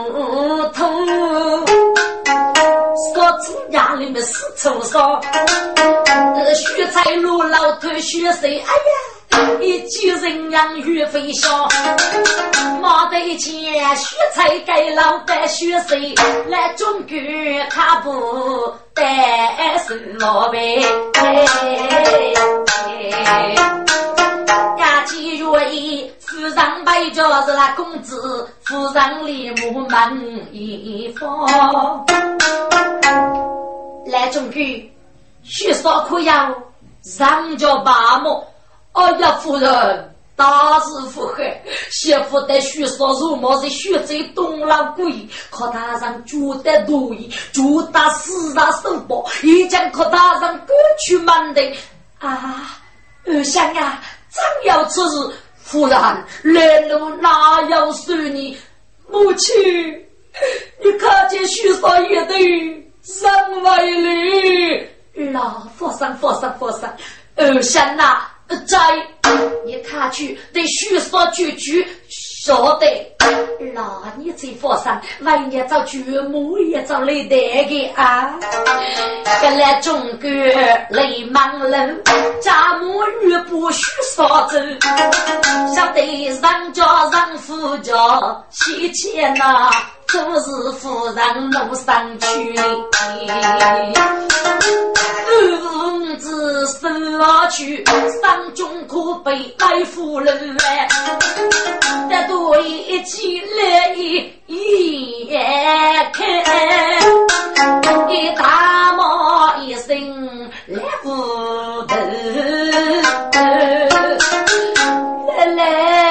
[0.69, 0.85] 土，
[3.13, 5.19] 说出家里面四处说，
[6.55, 9.18] 雪菜路老头雪水，哎呀，
[9.61, 11.67] 一举人养鱼飞翔，
[12.81, 16.13] 马得钱雪菜盖老板雪水，
[16.47, 17.17] 来中国
[17.69, 20.59] 他不带手老板。
[24.77, 29.51] 家妻若意，夫人背着是那公子，夫人立
[29.89, 32.05] 马门一方。
[34.07, 34.91] 来中去，
[35.43, 36.53] 许少可要
[37.03, 38.43] 上交八毛。
[38.99, 51.61] 哎呀，夫人，大事不害，媳妇的许少如毛是血在东老鬼，可大人觉得多疑，就打四大手包，一将可大人过去满的
[52.19, 52.77] 啊，
[53.25, 54.01] 二香啊！
[54.31, 55.33] 正要此事，
[55.65, 58.57] 忽然来路哪有说你
[59.09, 59.55] 母亲？
[60.83, 62.35] 你看见许少爷的
[63.01, 66.95] 身为女，老佛山佛山佛山，
[67.35, 68.27] 二香呐，
[68.65, 69.07] 在，
[69.65, 71.87] 你看去，得迅速决绝。
[72.49, 72.87] 说的，
[73.75, 78.33] 那你在佛山，万一找祖母也找来得个啊！
[79.43, 80.27] 原来中国
[80.89, 82.03] 雷忙人，
[82.41, 83.83] 家母女不许
[84.15, 84.79] 说真，
[85.75, 87.93] 晓得人家人夫家
[88.49, 89.69] 妻妾呐。
[90.11, 92.55] 都是夫人路上去，
[95.27, 97.21] 儿子生
[97.51, 97.85] 去，
[98.19, 100.87] 上中可悲爱夫人来，
[102.09, 104.31] 得我一起来一
[106.13, 106.27] 看，
[108.09, 111.07] 一大骂一声来不
[111.83, 111.95] 得，
[115.27, 116.08] 来来。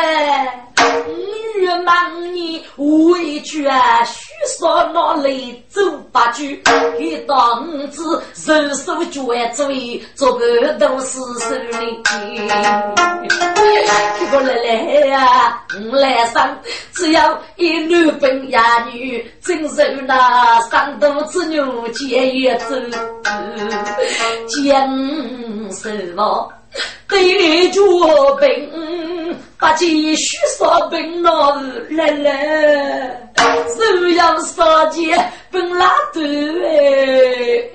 [1.89, 5.31] 忙你委屈啊，须说拿来
[5.71, 5.81] 走
[6.13, 6.63] 八句，
[6.99, 9.23] 给当子人手脚
[9.55, 12.03] 嘴，做个都是手里。
[14.19, 16.59] 这个来来呀，来生
[16.93, 22.77] 只要一男奔呀女，真受那三多子牛肩也走，
[24.63, 26.53] 将什么？
[27.09, 27.81] 对着
[28.37, 31.55] 兵，把起许少兵老
[31.91, 35.17] 来来，手要杀劫
[35.51, 36.21] 本拉头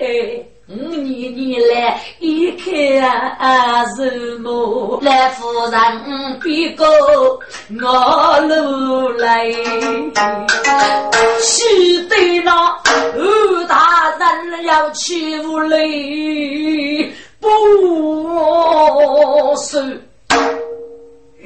[0.00, 0.44] 哎。
[0.66, 2.72] 你你来一看
[3.38, 4.98] 啊什么？
[5.02, 5.80] 来夫人
[6.40, 6.86] 别个
[7.68, 9.52] 我路来，
[11.42, 12.50] 须得那
[12.82, 17.12] 二大人要欺负你。
[17.44, 20.02] 不是，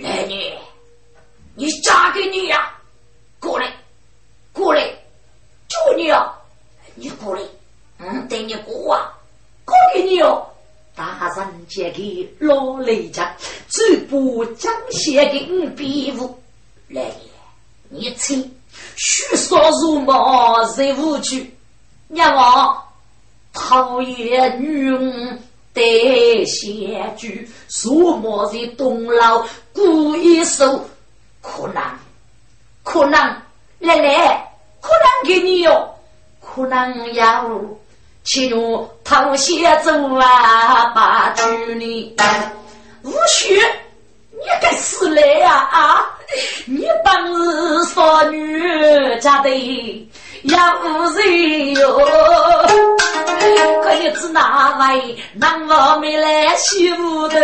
[0.00, 0.54] 来女，
[1.56, 2.72] 你嫁给你呀？
[3.40, 3.68] 过来，
[4.52, 4.80] 过来，
[5.66, 6.32] 就你啊！
[6.94, 7.42] 你过来，
[7.98, 9.12] 嗯，等你过啊，
[9.64, 10.46] 过给你哦。
[10.94, 13.34] 大人借给老雷家，
[13.68, 14.16] 只把
[14.56, 16.40] 江写给你比武
[16.88, 17.12] 来也，
[17.88, 18.40] 你请
[18.94, 21.52] 许少如毛人无惧，
[22.06, 22.80] 娘王
[23.52, 24.96] 讨厌女
[25.78, 30.84] 翁得先居，什么在东老故意收，
[31.40, 31.82] 可能
[32.82, 33.18] 可能
[33.78, 35.88] 来来，可能给你哟，
[36.40, 37.48] 可能要。
[38.24, 41.44] 请用头先走啊，把酒
[41.76, 42.14] 你
[43.02, 43.56] 无须，
[44.32, 46.04] 你该死来呀啊！
[46.66, 49.48] 你本是少女家的
[50.44, 51.98] 养人哟，
[53.82, 57.36] 可你只哪位男娃没来西屋头？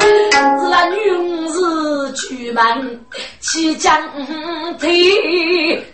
[0.00, 3.00] 是那女子出门
[3.40, 3.96] 去将
[4.78, 4.90] 腿，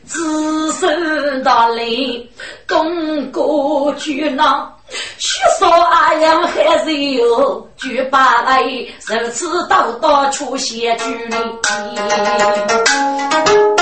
[0.09, 1.85] 只身到来
[2.67, 4.73] 东过去那。
[5.19, 8.63] 许说阿阳还是有举把来，
[9.09, 11.37] 如此刀刀出现距离。
[11.37, 12.17] 呃，可
[13.45, 13.76] 能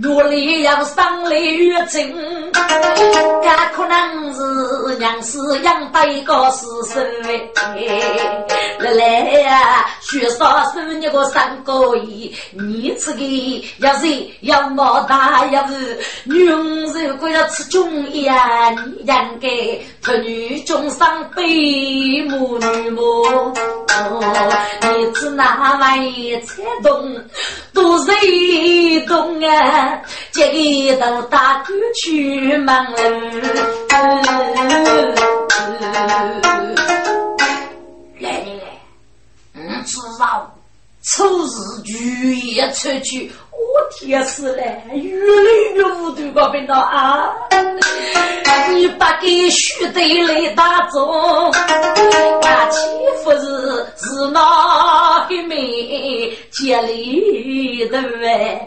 [0.00, 7.04] 努力要上来越真，也可能是娘是养大一个私生
[8.78, 9.02] 来来
[9.40, 14.06] 呀，许说是你个三个亿，你这个要是
[14.42, 17.90] 要么大要是女人如果要吃中
[18.22, 19.06] 呀，你应
[19.40, 19.48] 该
[20.00, 23.24] 托女中上悲母女母，
[24.82, 27.16] 你只哪位才懂？
[27.72, 28.10] 都是
[29.06, 29.87] 懂啊，
[30.32, 33.08] 这个都大哥去忙来
[38.20, 38.80] 来来，
[39.54, 40.54] 嗯，知道，
[41.02, 41.46] 初日
[41.86, 43.32] 雨夜出去。
[43.58, 44.62] 我天死了，
[44.94, 47.34] 越来越无端个病了啊！
[48.70, 51.50] 你把给徐队来打中，
[52.42, 52.78] 那岂
[53.24, 58.60] 不是是那黑妹接里的喂？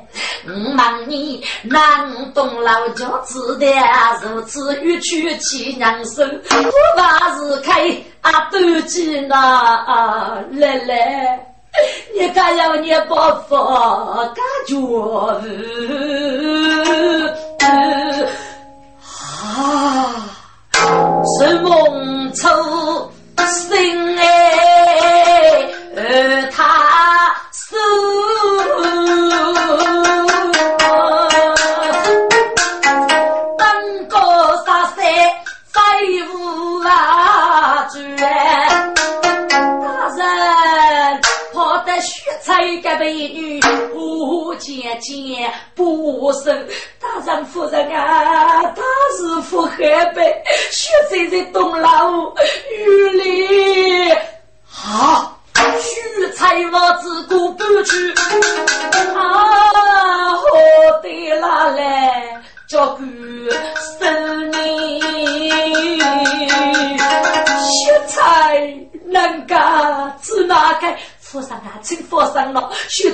[0.45, 3.65] 我问你，南东老家子的
[4.21, 11.50] 如此欲去气娘手，我怕是开阿斗鸡呢来来。
[12.13, 13.15] 你敢要你不
[13.47, 13.55] 服，
[14.35, 14.75] 感觉
[19.23, 20.15] 啊，
[21.37, 22.47] 是梦初
[23.47, 24.50] 醒哎，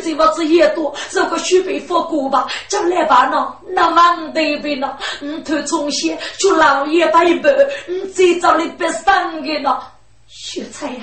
[0.08, 7.50] 这么子也多，如果学被佛过吧，将来吧呢，那忙得病了，嗯，头从先就老爷拜拜，
[7.90, 9.92] 嗯，最早的别上给了，
[10.30, 11.02] 学菜呀，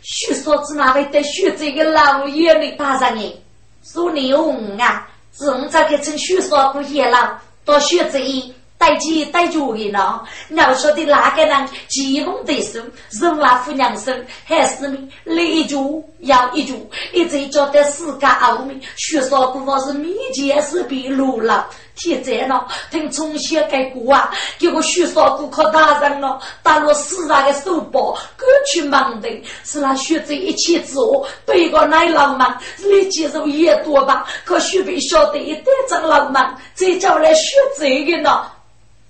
[0.00, 3.34] 学嫂子哪位得学这个老爷的大人呢？
[3.82, 8.54] 说牛啊，是我这个称学嫂不也了，到学这一。
[8.78, 10.20] 带鸡带猪的呢？
[10.50, 15.76] 要说的那个人，吉翁得生，人拉夫娘生，还是命，来一句
[16.20, 16.74] 要一句，
[17.12, 21.66] 一直觉得世界奥秘，学少姑父是民间是被路了。
[21.98, 29.28] 天在了，听从小改过啊，给我学少顾客大人了，打落四大的手包，各去忙的，
[29.64, 34.26] 是那学这一切做，背个奶浪漫，你接受也多吧？
[34.44, 38.44] 可学被晓得一点真浪漫，再叫来学这个呢？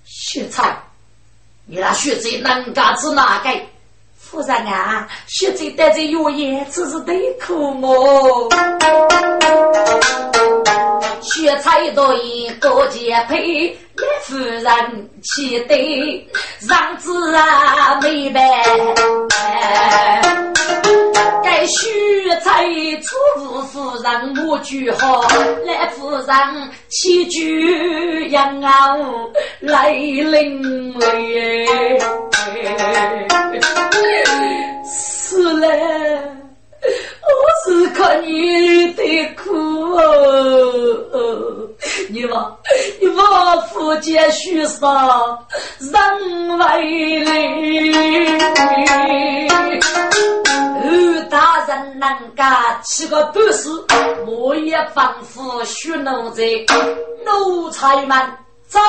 [0.07, 0.75] 学才，
[1.65, 3.49] 你那学者能干子哪个？
[4.17, 8.49] 夫人啊，学者带着药液，只是对苦么？
[11.21, 16.29] 学才多一个结配，来夫人气得
[16.59, 18.41] 让子啊没白。
[21.57, 22.63] 该许才
[23.01, 23.15] 出
[23.63, 25.23] 夫人母句好，
[25.65, 26.27] 来夫人
[26.87, 28.95] 起居养啊
[29.61, 31.65] 来领嘞，
[34.85, 36.21] 是嘞，
[37.29, 39.03] 我是看你的
[39.35, 41.67] 苦哦，
[42.09, 42.55] 你嘛，
[42.99, 45.45] 你嘛福建许上
[45.79, 46.79] 人外
[50.83, 53.85] 二大人能干七个半死，
[54.25, 56.43] 我也仿佛血奴在
[57.25, 58.17] 奴才们
[58.67, 58.79] 在，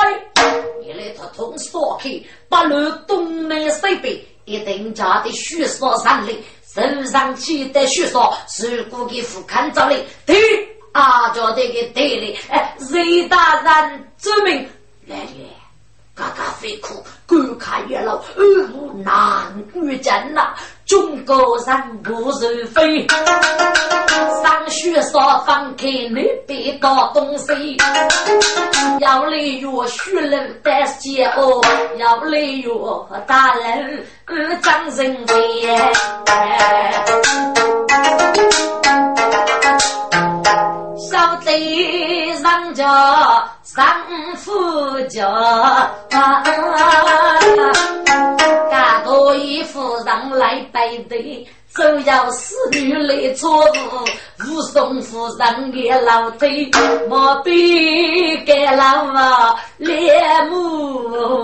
[0.81, 2.09] 你来他同说开，
[2.47, 6.33] 把路东南西北一定家的血烧上来，
[6.73, 8.37] 手上起的血烧，
[8.69, 10.37] 如果给父看着嘞，对
[10.91, 14.69] 啊，叫这个对嘞，哎，瑞大人证明
[15.07, 15.58] 来来。
[16.19, 19.13] 嘎嘎飞哭，观看月老，耳目难
[19.73, 20.53] 遇见呐。
[20.85, 27.77] 中国人不是非，上学少放开你别搞东西。
[28.99, 31.61] 要来哟，学人得解哦，
[31.97, 35.93] 要来哟，大人二张人脸。
[41.09, 41.59] 小贼
[43.63, 45.91] 上家上夫家，
[48.71, 53.73] 大多一夫人来背对，只要侍女来做事，
[54.47, 56.69] 武松夫人也老腿，
[57.07, 61.43] 莫比给老娃脸目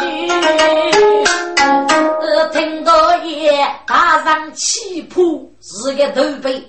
[0.00, 0.30] 女。
[2.52, 5.49] 听到也大上气魄。
[5.70, 6.60] 是个头背，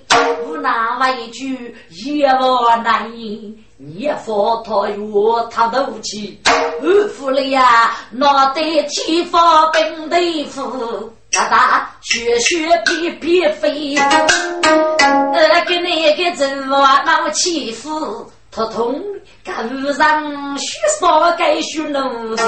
[0.46, 3.54] 无那么一句一往难言。
[3.76, 10.16] 你佛陀哟，他怒气，二夫了呀，脑袋天发冰豆
[10.48, 13.96] 腐，哒哒血血皮皮飞。
[13.96, 19.02] 呃，给那个人娃闹欺负，他痛，
[19.44, 22.42] 赶上血烧该血奴的。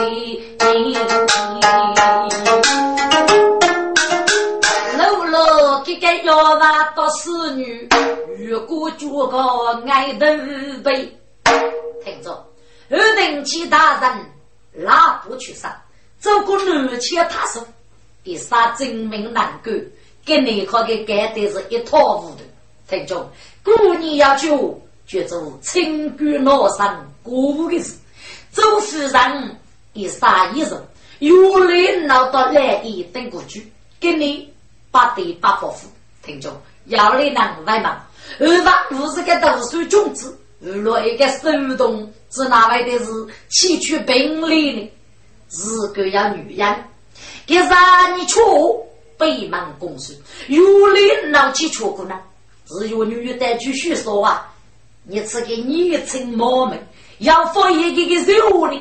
[6.44, 7.88] 这个要娃到侍女，
[8.38, 10.26] 如果做个爱头
[10.82, 11.10] 背，
[12.04, 12.46] 听着，
[12.90, 14.26] 二等七大人
[14.74, 15.82] 拉不去杀，
[16.18, 17.66] 走过南迁他说，
[18.24, 19.72] 一杀真名难过，
[20.26, 22.42] 给你可给干的是一塌糊涂。
[22.86, 23.26] 听着，
[23.62, 27.96] 过年要求就做清官老上过午的事，
[28.52, 29.56] 周夫人
[29.94, 30.72] 一杀一人，
[31.20, 34.52] 有来闹到来一等过去，给你。
[34.90, 35.88] 八对八夫妇，
[36.24, 38.00] 听着，要来能外忙，
[38.40, 43.10] 二房不是个读书种子，二落一个手动，只哪位的是
[43.48, 44.90] 崎岖兵力呢？
[45.50, 46.84] 是个要女人，
[47.46, 48.86] 给啥你错？
[49.16, 50.18] 北门公孙，
[50.48, 52.20] 有来闹起错过呢？
[52.66, 54.52] 只有女的继续说啊，
[55.04, 56.76] 你这个年轻貌美，
[57.18, 58.80] 要放一个个肉呢，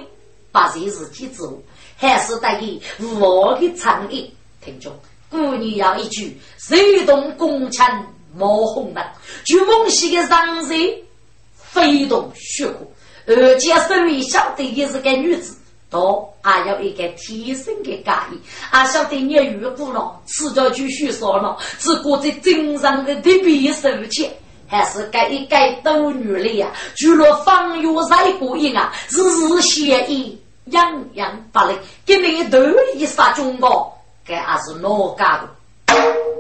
[0.52, 1.62] 把这自己做，
[1.98, 2.82] 还是得以
[3.20, 4.92] 我的诚意，听着。
[5.34, 8.06] 故你要一句，谁动弓枪
[8.38, 9.04] 冒红灯，
[9.44, 10.94] 就梦西的上人
[11.56, 12.76] 非同血火，
[13.26, 15.58] 而且身为小弟也是个女子，
[15.90, 24.32] 都还有一个天生的介意，还晓得你遇过了，迟早就续说了，只顾在真上的特别收钱，
[24.68, 26.72] 还是该一该斗女了呀？
[26.96, 31.76] 除了方月在过瘾啊，日日写意，洋洋发力，
[32.06, 32.60] 给你头
[32.94, 33.93] 一杀中国。
[34.26, 35.50] 该还是哪家的？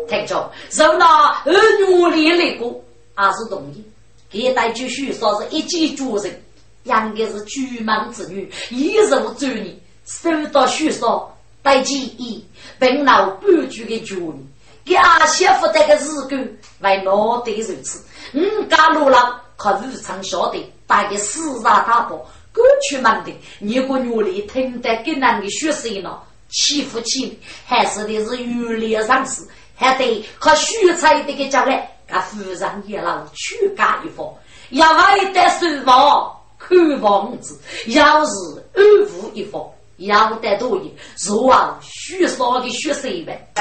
[0.07, 2.83] 听着，受那儿女里来过，
[3.15, 3.83] 还是同意。
[4.29, 6.43] 给代继续说是一级主人，
[6.83, 9.75] 应该是举门之女，一入专业，
[10.05, 11.31] 收到许说
[11.61, 12.43] 带记忆，
[12.79, 14.47] 并闹半句的主人。
[14.85, 18.03] 给阿媳妇这个日干为脑袋如此，
[18.33, 22.17] 五家路郎可日常晓得，带个四大大包，
[22.53, 26.21] 过去门的，你个女里听得更难的学生了。
[26.53, 29.41] 欺负起还是的是有力上事，
[29.75, 34.31] 还得靠许才的个将来，给夫人也老去干一方，
[34.69, 38.31] 要为得收房看房子，要是
[38.75, 40.93] 安抚一方，要得多一，
[41.27, 43.51] 如往许少的学生呗。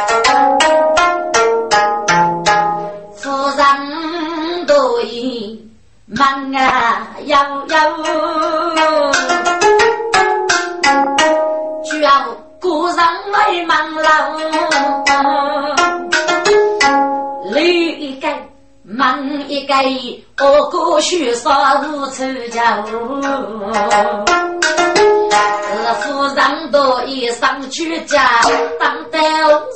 [3.17, 5.67] 夫人多疑，
[6.05, 7.97] 忙啊要要，
[11.85, 12.52] 就要。
[12.63, 14.39] 故人为忙郎，
[17.51, 17.67] 累
[17.99, 18.29] 一个
[18.85, 19.75] 忙一个，
[20.41, 22.85] 我过去杀无处家。
[25.85, 28.41] 这夫人多一生居家，
[28.79, 29.19] 当得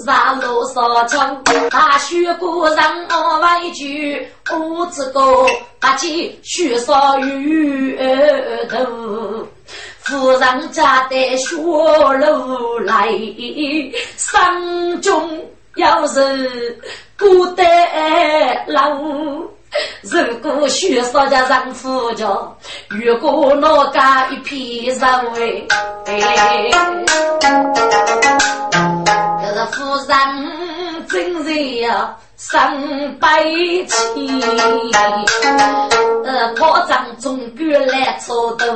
[0.04, 1.42] 杀路上枪。
[1.68, 2.78] 他许故人
[3.10, 5.20] 我为句，我只个
[5.80, 7.98] 把起许少鱼
[8.70, 9.44] 头。
[9.98, 13.08] 夫人家的雪路来，
[14.16, 15.44] 山中
[15.76, 16.78] 要是
[17.18, 17.66] 孤单
[18.66, 18.90] 老，
[20.02, 22.26] 如果许少家丈夫家，
[22.88, 25.06] 如果哪家一片肉
[26.06, 26.16] 哎，
[29.42, 32.16] 这是夫人真是呀。
[32.38, 33.42] 三百
[33.88, 34.40] 七，
[36.26, 38.66] 呃，破帐中官来操刀，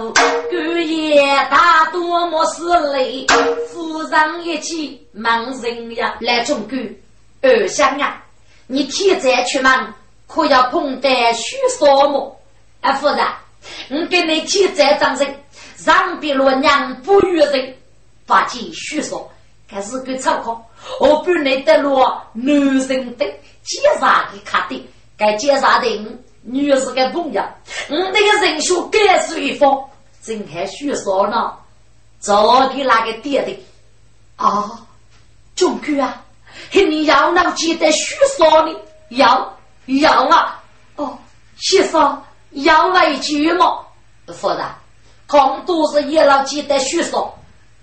[0.50, 3.26] 官爷大多莫是累，
[3.68, 6.80] 夫人一起忙人呀，来中官
[7.42, 8.22] 二香啊，
[8.68, 9.72] 你天再出门，
[10.28, 12.40] 可要碰得许少么？
[12.82, 13.18] 啊，夫人，
[13.90, 15.34] 我给你天再张人，
[15.84, 17.74] 让别罗娘不与人，
[18.26, 19.28] 把钱许少，
[19.68, 20.56] 开始个操控，
[21.00, 23.26] 我不你得落男人的。
[23.62, 24.88] 介绍给卡的，
[25.18, 25.86] 该介绍的
[26.42, 27.42] 女是个朋友，
[27.88, 29.84] 我那个人数该是一方，
[30.22, 31.52] 正还许说呢，
[32.18, 33.58] 早给那个爹的
[34.36, 34.80] 啊，
[35.54, 36.22] 中哥啊，
[36.72, 38.74] 你要能记得许说呢？
[39.10, 40.62] 要要啊！
[40.96, 41.18] 哦，
[41.58, 43.80] 先生要来一句吗？
[44.28, 44.64] 夫人，
[45.26, 47.36] 空都是也老记得许说。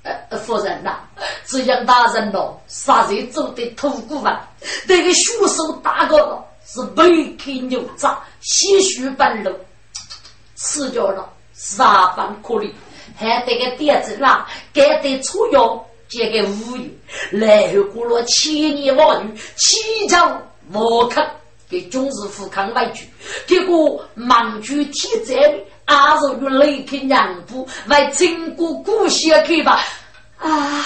[0.04, 1.00] 呃，夫人呐，
[1.46, 4.48] 这样大人咯，杀人做的土骨饭，
[4.88, 9.58] 这个血手大哥是背开牛杂，鲜血奔流，
[10.56, 12.70] 死掉了，十分可怜，
[13.16, 17.00] 还得个点子啦，该得出药，这个无语，
[17.32, 21.26] 然后过了千年万语，七朝莫肯
[21.70, 23.10] 给军事富康外举，
[23.48, 25.58] 结果盲举天灾的。
[25.86, 29.82] 阿是与雷克娘夫为经过故乡去吧。
[30.38, 30.86] 啊，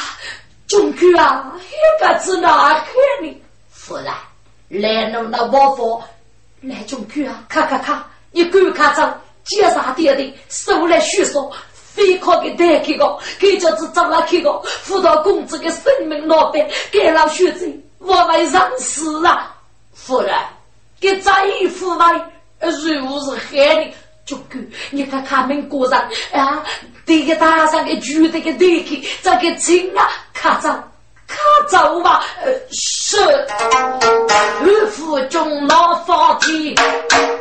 [0.67, 2.85] 中举啊，一个字哪看
[3.23, 3.35] 呢？
[3.71, 4.13] 夫人，
[4.71, 6.01] 来弄那王佛，
[6.61, 9.03] 来中举啊，看看看，你赶快走，
[9.43, 17.69] 接啥爹的，手来许说，非靠给带去个，给叫子找了去个，辅导公子的生命老板，给了学子，
[17.99, 19.55] 我为让死啊！
[19.93, 20.33] 夫人，
[20.99, 23.93] 给再一副来，如果是害的。
[24.23, 24.59] 就够，
[24.91, 26.63] 你看他们果然啊，
[27.07, 30.69] 这个大上的举这个力气，这个劲啊，卡走，
[31.31, 32.23] 卡走吧。
[32.71, 33.17] 是，
[34.63, 36.75] 二府中老发体，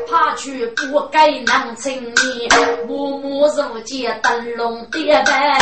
[0.08, 5.58] 怕去不该难成年，默默如见灯笼点白。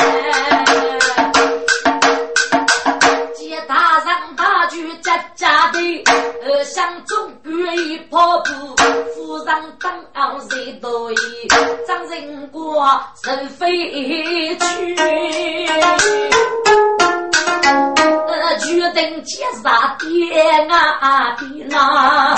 [3.67, 5.79] 大上大举家家的，
[6.43, 8.77] 呃，向中国一跑步，
[9.15, 11.17] 夫人当傲谁多疑，
[11.87, 12.89] 张人过
[13.25, 13.69] 人飞
[14.59, 14.97] 去，
[17.69, 20.33] 呃，决定接杀爹
[20.69, 22.35] 啊爹呐，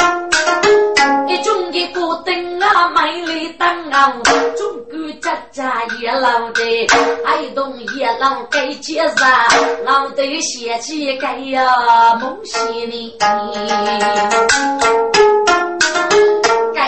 [1.29, 4.13] 一种一个灯啊，美丽灯啊，
[4.57, 6.87] 中国家家也老的，
[7.25, 9.47] 爱动也老该接杀，
[9.85, 11.17] 老得嫌弃。
[11.19, 13.17] 该呀，梦醒你，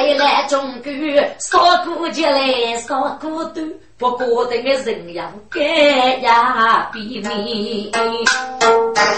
[0.03, 0.92] 该来中国
[1.38, 7.92] 烧锅就来烧锅端，不过等个人要该呀避免。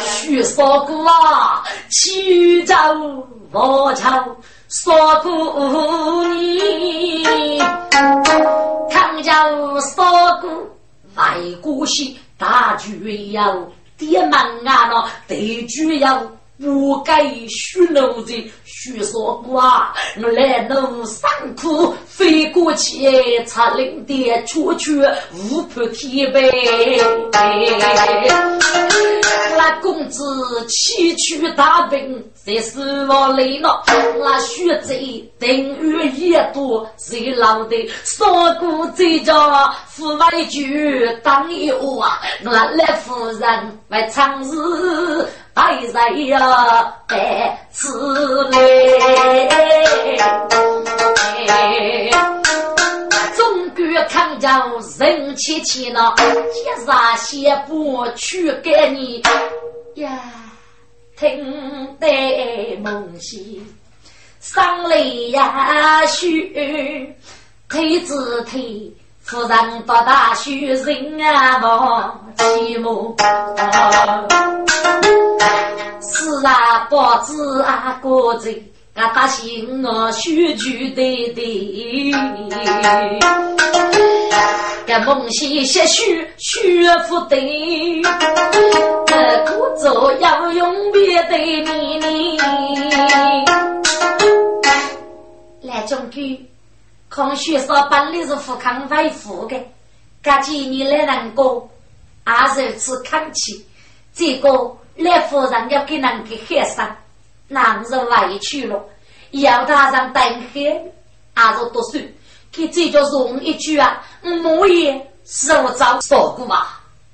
[0.04, 2.76] 去烧锅啊，去找
[3.50, 4.36] 我瞧
[4.68, 7.58] 烧锅你，
[8.90, 9.48] 唐家
[9.80, 10.50] 烧锅
[11.14, 13.66] 外国戏大剧要。
[13.96, 16.20] 爹忙啊，那得主要
[16.64, 18.32] 不该许奴子
[18.64, 21.28] 许说话，我来奴辛
[21.60, 24.98] 苦飞过去，才领爹出去
[25.34, 26.50] 无破天呗。
[29.56, 30.24] 那公子
[30.68, 33.82] 崎岖大病，在死亡里了。
[34.18, 42.22] 那血贼等于一多，谁老的杀过这家父外句当有啊？
[42.40, 48.98] 那来夫人为长日爱在呀，在此嘞。
[53.36, 54.60] 中国抗战
[54.98, 59.22] 人气气呢，接杀先不去给你
[59.94, 60.18] 呀，
[61.16, 63.64] 听得梦醒，
[64.40, 67.14] 上来呀许
[67.68, 68.92] 推子推，
[69.22, 73.14] 夫人到大学人啊望寂寞，
[76.00, 78.62] 是啊包子啊果子。
[78.96, 82.12] 俺答应我许句对对，
[84.86, 87.36] 个梦想些许许不得，
[89.04, 92.38] 这苦做要永别的你你。
[95.62, 96.48] 来中举，
[97.10, 99.56] 康学少本来是富康外富的，
[100.22, 101.68] 这几年来人过，
[102.22, 103.66] 二十次看起，
[104.14, 106.80] 这个来夫人要给人给害死。
[107.48, 108.82] 男人委屈了，
[109.32, 110.22] 要他上等
[110.52, 110.92] 黑，
[111.34, 111.98] 还是读书？
[112.50, 116.66] 给这叫容一句啊，莫言手招少过嘛，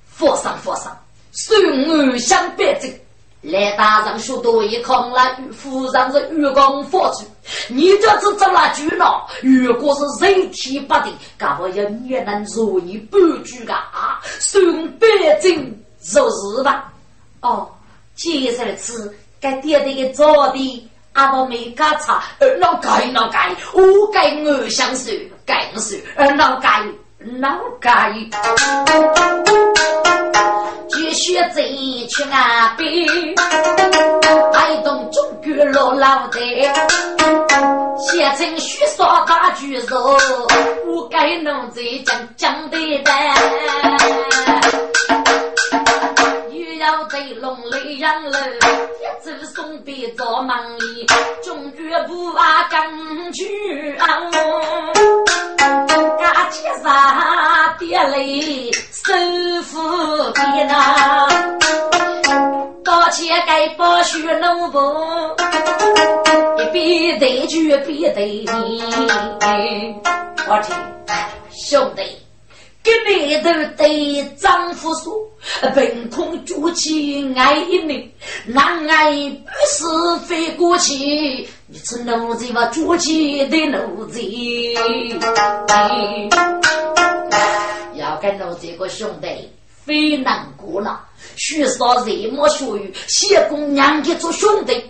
[0.07, 0.97] 佛上佛上，
[1.33, 1.61] 孙
[1.91, 2.87] 儿相别走。
[3.43, 7.25] 来大人学多一空了，夫人是月光佛祖，
[7.69, 9.07] 你这是怎么句呢？
[9.43, 14.21] 如果是人体不定，干我要你能做你半句啊？
[14.39, 15.07] 孙百
[15.41, 16.93] 金就是吧？
[17.43, 17.69] 哦，
[18.15, 25.11] 接下来是该点的个早的，阿婆没干茶，而老盖老盖，我盖我相受，
[25.47, 26.83] 盖我受，而老盖。
[27.39, 28.15] 老盖，
[30.89, 31.61] 继续走
[32.09, 32.89] 去岸边，
[34.55, 36.41] 爱动中国老老的，
[37.99, 40.17] 写成许少大巨肉，
[40.87, 43.51] 我该能在讲讲的来，又
[43.91, 43.99] 要
[45.07, 45.20] 对
[47.35, 51.07] 龙雷养了，一直送别做梦里，
[51.43, 54.07] 中国不怕根据啊。
[56.19, 59.13] 家街上跌泪，手
[59.63, 61.29] 扶边呐，
[62.85, 64.79] 刀切该包血弄不，
[66.59, 68.45] 一边对句一边对
[70.49, 70.75] 我听
[71.51, 72.03] 兄弟。
[72.83, 75.13] 给里头对丈夫说
[75.75, 78.11] ：“凭空举起爱一命，
[78.47, 79.85] 男爱不是
[80.27, 82.65] 飞过去，你吃奴才吧？
[82.67, 84.21] 举起的奴才。”
[87.95, 89.51] 要跟奴这个兄弟
[89.85, 91.05] 非难过了，
[91.37, 94.83] 许少人莫学语，谢公娘家做兄弟，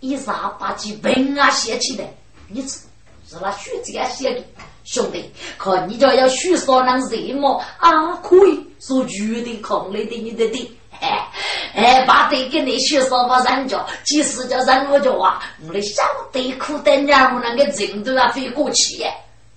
[0.00, 2.12] 一啥把几本啊写起来，
[2.48, 2.80] 你吃
[3.28, 4.42] 是那学这样写的。
[4.84, 8.14] 兄弟，看你就要许少能什么啊？
[8.22, 11.28] 可以说绝对空来的你的的，哎
[11.74, 16.02] 哎，把这给你许少把人家，即使叫人我叫啊，我的小
[16.32, 19.04] 弟苦的娘我那个人都要飞过去，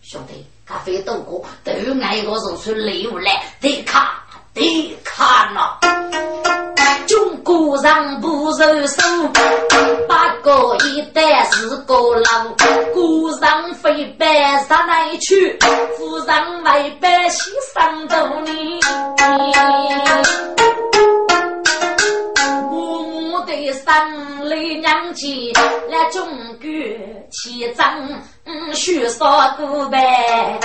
[0.01, 4.05] 兄弟，咖啡豆过都爱个人出礼物来，得看
[4.53, 5.79] 得看了。
[7.07, 9.01] 中国人不肉手，
[10.07, 12.55] 八个一代是个老，
[12.93, 15.57] 古人非百上来去，
[15.97, 18.79] 富人为百姓上斗呢。
[22.69, 25.51] 默默的生来娘亲
[25.89, 26.25] 来中
[26.61, 26.69] 国
[27.31, 27.83] 起征，
[28.73, 30.59] 许少个呗。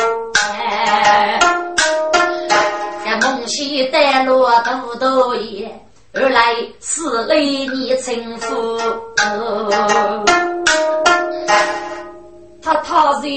[3.05, 5.86] 这梦西带路多多也。
[6.19, 6.41] 而来
[6.81, 8.79] 是雷你称呼，
[12.63, 13.29] 他他是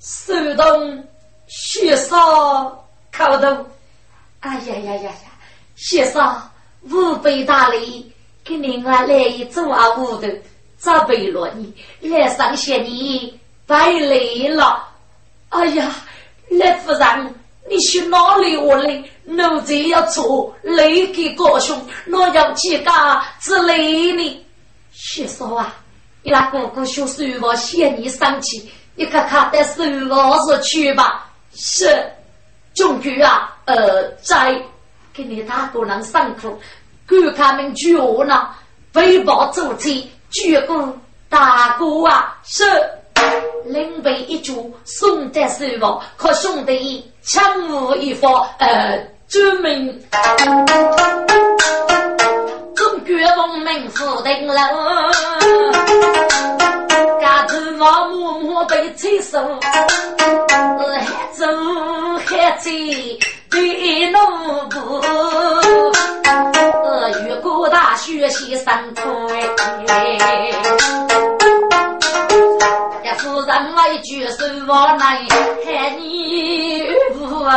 [0.00, 1.04] 手动
[1.46, 3.66] 血烧口动，
[4.40, 5.12] 哎呀呀呀呀！
[5.76, 6.40] 血烧
[6.90, 8.10] 五百大礼，
[8.42, 10.34] 给另外来一组啊五的，
[10.78, 11.74] 咋背了你？
[12.08, 14.88] 来上谢你白累了，
[15.50, 15.94] 哎呀，
[16.48, 17.34] 来夫人。
[17.68, 19.02] 你去哪里我来？
[19.24, 21.80] 奴才要做雷给高兄，
[22.12, 24.46] 我要几家之类的。
[24.92, 25.74] 谢嫂啊，
[26.22, 31.30] 你那哥哥说手我嫌你生气，你看看带手我是去吧。
[31.54, 32.04] 是，
[32.74, 34.60] 终于啊，呃，在
[35.14, 36.54] 给你大哥人上课，
[37.08, 38.50] 管他们举我呢，
[38.92, 40.92] 背包走起，鞠躬
[41.30, 42.64] 大哥啊，是。
[43.64, 48.98] 领被一桌送在手房，可兄弟枪无一发，呃，
[49.28, 49.98] 专门
[52.76, 53.14] 中国
[53.48, 54.60] 文明福定了，
[57.20, 59.66] 家头房默默被催收，还
[61.32, 61.46] 走
[62.26, 62.70] 还走
[63.50, 65.00] 对农部，
[66.84, 69.04] 呃，越过大学习三推。
[73.24, 75.18] 夫人我一句说话来，
[75.64, 76.82] 喊你
[77.18, 77.48] 我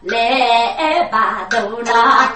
[0.00, 2.32] 来把头拿。